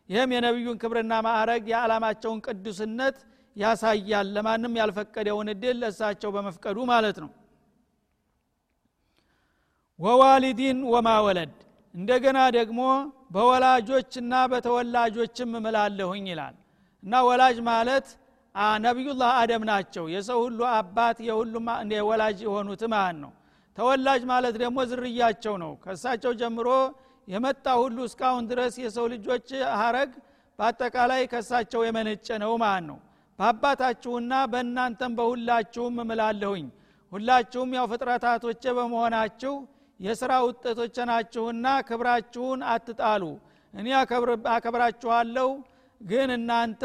ይህም 0.09 0.31
የነቢዩን 0.35 0.81
ክብርና 0.83 1.15
ማዕረግ 1.27 1.65
የዓላማቸውን 1.73 2.41
ቅዱስነት 2.47 3.19
ያሳያል። 3.57 4.29
ለማንም 4.35 4.75
ያልፈቀደውን 4.81 5.49
እድል 5.53 5.77
ለእሳቸው 5.83 6.31
በመፍቀዱ 6.35 6.79
ማለት 6.91 7.17
ነው። 7.25 7.31
ወዋሊዲን 10.01 10.79
ወማ 10.93 11.09
ወለድ 11.27 11.55
እንደገና 11.95 12.39
ደግሞ 12.57 12.81
በወላጆችና 13.35 14.35
በተወላጆችም 14.53 15.51
እምላለሁኝ 15.59 16.25
ይላል። 16.33 16.55
እና 17.03 17.13
ወላጅ 17.29 17.59
ማለት 17.71 18.07
ነቢዩላህ 18.85 19.31
አደም 19.41 19.63
ናቸው። 19.71 20.05
የሰው 20.15 20.39
ሁሉ 20.45 20.61
አባት 20.75 21.19
የሁሉም 21.27 21.67
ወላጅ 22.09 22.39
የሆኑት 22.47 22.83
ማለት 22.95 23.19
ነው? 23.25 23.33
ተወላጅ 23.79 24.23
ማለት 24.33 24.55
ደግሞ 24.63 24.79
ዝርያቸው 24.91 25.55
ነው። 25.63 25.73
ከእሳቸው 25.85 26.33
ጀምሮ 26.41 26.69
የመጣ 27.29 27.67
ሁሉ 27.83 27.99
እስካሁን 28.09 28.45
ድረስ 28.51 28.75
የሰው 28.85 29.07
ልጆች 29.13 29.47
ሀረግ 29.81 30.11
በአጠቃላይ 30.59 31.23
ከእሳቸው 31.33 31.81
የመነጨ 31.87 32.29
ነው 32.43 32.53
ማለት 32.63 32.85
ነው 32.91 32.99
በአባታችሁና 33.41 34.33
በእናንተም 34.53 35.13
በሁላችሁም 35.19 35.95
እምላለሁኝ። 36.03 36.65
ሁላችሁም 37.13 37.71
ያው 37.77 37.87
ፍጥረታቶቼ 37.93 38.63
በመሆናችሁ 38.77 39.55
የሥራ 40.01 40.33
ውጤቶች 40.47 40.97
ናችሁና 41.11 41.67
ክብራችሁን 41.89 42.61
አትጣሉ። 42.73 43.23
እኔ 43.75 43.87
አከብራችኋለሁ 44.55 45.49
ግን 46.01 46.29
እናንተ 46.37 46.83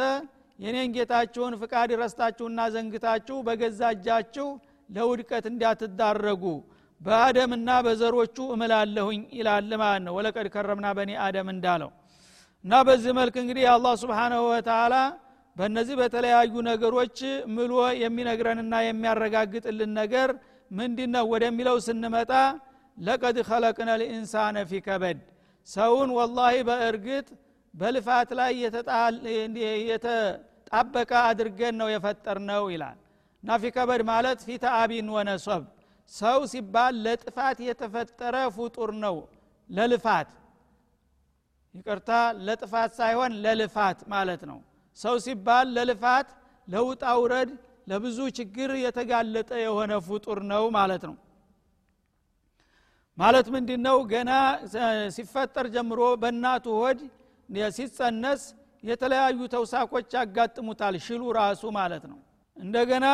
የኔን 0.59 0.93
ጌታችሁን 0.95 1.53
ፍቃድ 1.61 1.91
ረስታችሁና 2.01 2.61
ዘንግታችሁ 2.73 3.37
በገዛ 3.47 3.91
እጃችሁ 3.95 4.47
ለውድቀት 4.89 5.45
እንዳትዳረጉ 5.51 6.43
በአደምና 7.01 7.69
በዘሮቹ 7.85 8.37
እምላለሁኝ 8.53 9.21
ይላል 9.37 9.69
ማለት 9.81 10.03
ነው። 10.05 10.13
ወለቀድ 10.17 10.47
ከረምና 10.53 10.87
በኒ 10.97 11.11
አደም 11.25 11.49
እንዳለው 11.55 11.91
እና 12.65 12.73
በዚህ 12.87 13.13
መልክ 13.19 13.35
እንግዲህ 13.41 13.65
አላህ 13.73 13.93
ስብሓናሁ 14.03 14.43
ወተላ 14.51 14.95
በእነዚህ 15.57 15.95
በተለያዩ 15.99 16.53
ነገሮች 16.67 17.17
ምሎ 17.55 17.73
የሚነግረንና 18.01 18.73
የሚያረጋግጥልን 18.85 19.91
ነገር 19.99 20.29
ምንድ 20.71 20.99
ነው 21.07 21.25
ወደሚለው 21.33 21.77
ስንመጣ 21.85 22.31
ለቀድ 22.97 23.37
ኸለቅነ 23.49 23.89
ልኢንሳነ 24.01 24.57
ፊ 24.69 24.81
ከበድ። 24.85 25.19
ሰውን 25.67 26.09
ወላሂ 26.17 26.55
በእርግጥ 26.69 27.27
በልፋት 27.73 28.29
ላይ 28.39 28.51
የተጣበቀ 29.89 31.11
አድርገን 31.29 31.75
ነው 31.81 31.87
የፈጠር 31.93 32.37
ነው 32.49 32.63
ይላል። 32.73 32.97
እና 33.43 33.57
ፊ 33.61 33.71
ከበድ 33.75 34.01
ማለት 34.11 34.39
ፊ 34.45 34.57
ተአቢን 34.63 35.09
ወነሶብ 35.15 35.63
ሰው 36.13 36.39
ሲባል 36.51 36.95
ለጥፋት 37.05 37.57
የተፈጠረ 37.67 38.35
ፍጡር 38.55 38.91
ነው 39.03 39.15
ለልፋት። 39.69 40.29
ይቅርታ 41.75 42.11
ለጥፋት 42.45 42.91
ሳይሆን 42.99 43.31
ለልፋት 43.43 43.99
ማለት 44.13 44.41
ነው 44.49 44.59
ሰው 44.97 45.15
ሲባል 45.25 45.67
ለልፋት 45.75 46.27
ለውጣ 46.67 47.05
ውረድ 47.21 47.49
ለብዙ 47.87 48.19
ችግር 48.37 48.69
የተጋለጠ 48.83 49.51
የሆነ 49.63 49.93
ፍጡር 50.07 50.39
ነው 50.51 50.63
ማለት 50.77 51.03
ነው። 51.09 51.15
ማለት 53.17 53.47
ምንድ 53.53 53.69
ነው 53.85 53.97
ገና 54.11 54.31
ሲፈጠር 55.15 55.67
ጀምሮ 55.75 56.01
በእናቱ 56.21 56.65
ሆድ 56.79 56.99
ሲጸነስ 57.71 58.41
የተለያዩ 58.83 59.39
ተውሳኮች 59.53 60.07
ያጋጥሙታል 60.17 60.95
ሽሉ 61.05 61.21
ራሱ 61.37 61.63
ማለት 61.77 62.03
ነው። 62.11 62.19
እንደገና 62.57 63.05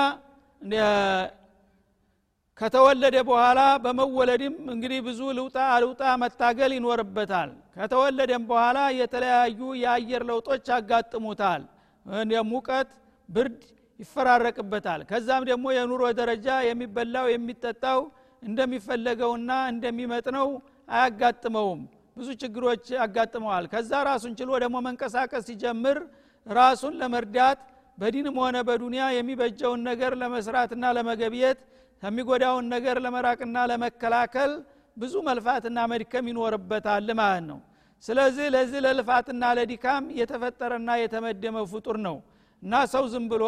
ከተወለደ 2.60 3.18
በኋላ 3.30 3.60
በመወለድም 3.84 4.56
እንግዲህ 4.74 5.00
ብዙ 5.06 5.20
ልውጣ 5.38 5.58
አልውጣ 5.76 6.02
መታገል 6.24 6.72
ይኖርበታል 6.78 7.52
ከተወለደም 7.76 8.44
በኋላ 8.50 8.80
የተለያዩ 9.00 9.60
የአየር 9.82 10.24
ለውጦች 10.30 10.66
ያጋጥሙታል 10.74 11.62
ሙቀት 12.52 12.90
ብርድ 13.30 13.60
ይፈራረቅበታል። 14.00 15.02
ከዛም 15.10 15.44
ደግሞ 15.50 15.66
የኑሮ 15.76 16.04
ደረጃ 16.20 16.48
የሚበላው 16.68 17.26
የሚጠጣው 17.32 18.00
እንደሚፈለገውና 18.44 19.52
እንደሚመጥነው 19.74 20.48
አያጋጥመውም። 20.90 21.82
ብዙ 22.18 22.30
ችግሮች 22.42 22.86
ያጋጥመዋል 22.96 23.66
ከዛ 23.74 23.92
ራሱን 24.10 24.34
ችሎ 24.40 24.50
ደግሞ 24.64 24.78
መንቀሳቀስ 24.88 25.44
ሲጀምር 25.50 25.98
ራሱን 26.48 26.94
ለመርዳት 27.02 27.60
በዲንም 27.98 28.36
ሆነ 28.42 28.58
በዱንያ 28.68 29.04
የሚበጀውን 29.16 29.82
ነገር 29.90 30.12
ለመስራትና 30.22 30.84
ለመገብየት 30.98 31.60
ከሚጎዳውን 32.04 32.66
ነገር 32.74 32.98
ለመራቅና 33.06 33.58
ለመከላከል 33.72 34.52
ብዙ 34.98 35.14
መልፋትና 35.28 35.80
መድከም 35.92 36.26
ይኖርበታል 36.32 37.10
ማለት 37.20 37.46
ነው። 37.52 37.60
ስለዚህ 38.04 38.46
ለዚህ 38.56 38.80
ለልፋትና 38.86 39.44
ለዲካም 39.58 40.04
የተፈጠረና 40.20 40.90
የተመደመ 41.02 41.58
ፍጡር 41.72 41.98
ነው። 42.08 42.16
እና 42.64 42.74
ሰው 42.94 43.06
ዝም 43.12 43.26
ብሎ 43.32 43.44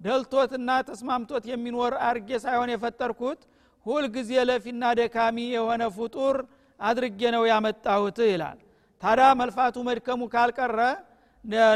ደልቶትና 0.00 0.70
ተስማምቶት 0.88 1.44
የሚኖር 1.50 1.92
አርጌ 2.06 2.30
ሳይሆን 2.44 2.70
የፈጠርኩት 2.74 3.40
ሁልጊዜ 3.86 4.30
ለፊና 4.48 4.84
ደካሚ 4.98 5.36
የሆነ 5.54 5.82
ፍጡር 5.96 6.36
አድርጌ 6.80 7.20
ነው 7.36 7.44
ያመጣሁት 7.50 8.18
ይላል። 8.30 8.58
ታዲያ 9.02 9.28
መልፋቱ 9.40 9.76
መድከሙ 9.88 10.22
ካልቀረ 10.34 10.78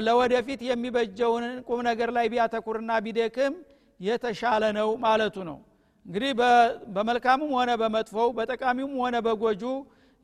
ለወደፊት 0.07 0.61
የሚበጀውን 0.69 1.45
ቁም 1.69 1.81
ነገር 1.89 2.11
ላይ 2.17 2.27
ቢያተኩርና 2.33 2.91
ቢደክም 3.05 3.55
የተሻለ 4.01 4.65
ነው 4.79 4.89
ማለቱ 5.05 5.37
ነው 5.49 5.59
እንግዲህ 6.07 6.31
በመልካሙም 6.95 7.53
ሆነ 7.59 7.71
በመጥፎው 7.83 8.29
በጠቃሚውም 8.39 8.95
ሆነ 9.03 9.17
በጎጁ 9.27 9.63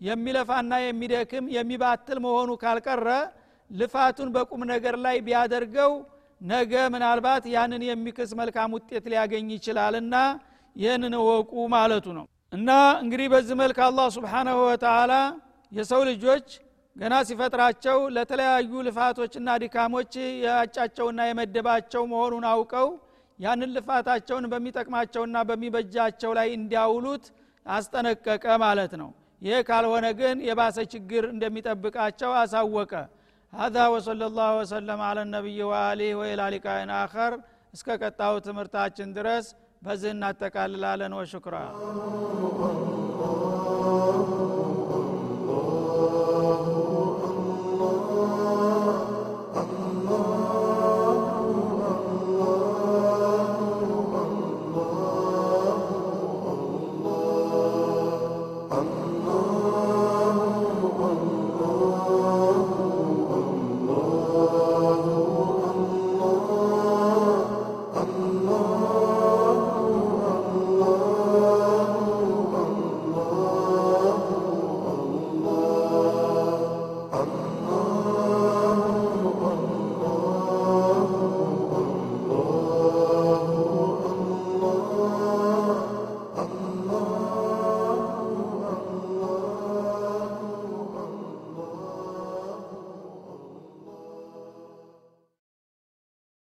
የሚለፋና 0.00 0.72
የሚደክም 0.82 1.46
የሚባትል 1.56 2.18
መሆኑ 2.26 2.50
ካልቀረ 2.62 3.08
ልፋቱን 3.70 4.28
በቁም 4.36 4.62
ነገር 4.72 4.94
ላይ 5.04 5.16
ቢያደርገው 5.26 5.92
ነገ 6.40 6.72
ምናልባት 6.94 7.44
ያንን 7.54 7.82
የሚክስ 7.88 8.30
መልካም 8.40 8.70
ውጤት 8.76 9.04
ሊያገኝ 9.12 9.48
ይችላልና 9.56 10.14
ይህንን 10.76 11.14
እወቁ 11.20 11.52
ማለቱ 11.74 12.06
ነው። 12.18 12.26
እና 12.52 12.70
እንግዲህ 13.02 13.26
በዚህ 13.32 13.56
መልክ 13.60 13.78
አላህ 13.86 14.06
ስብሓናሁ 14.16 14.58
ወተላ 14.68 15.12
የሰው 15.72 16.02
ልጆች 16.10 16.46
ገና 16.96 17.14
ሲፈጥራቸው 17.28 17.98
ለተለያዩ 18.14 18.72
ልፋቶችና 18.86 19.48
ድካሞች 19.62 20.12
ያጫቸውና 20.46 21.20
የመደባቸው 21.28 22.02
መሆኑን 22.12 22.44
አውቀው 22.50 22.88
ያንን 23.39 23.71
ልፋታቸውን 23.77 24.45
በሚጠቅማቸውና 24.51 25.37
በሚበጃቸው 25.49 26.31
ላይ 26.39 26.47
እንዲያውሉት 26.59 27.25
አስጠነቀቀ 27.65 28.45
ማለት 28.65 28.93
ነው 29.01 29.09
ይህ 29.41 29.59
ካልሆነ 29.69 30.05
ግን 30.19 30.37
የባሰ 30.47 30.77
ችግር 30.93 31.23
እንደሚጠብቃቸው 31.33 32.31
አሳወቀ 32.43 32.93
هذا 33.53 33.83
وصلى 33.93 34.25
الله 34.29 34.51
وسلم 34.61 34.99
على 35.09 35.21
النبي 35.21 35.59
وآله 35.71 36.09
وإلى 36.19 36.45
لقاء 36.53 36.79
آخر 37.05 37.31
እስከ 37.73 37.87
ቀጣው 38.01 38.33
ትምህርታችን 38.47 39.09
ድረስ 39.17 39.45
በዚህ 39.81 40.11
እናጠቃልላለን 40.15 41.13
ወሽክራ 41.19 41.55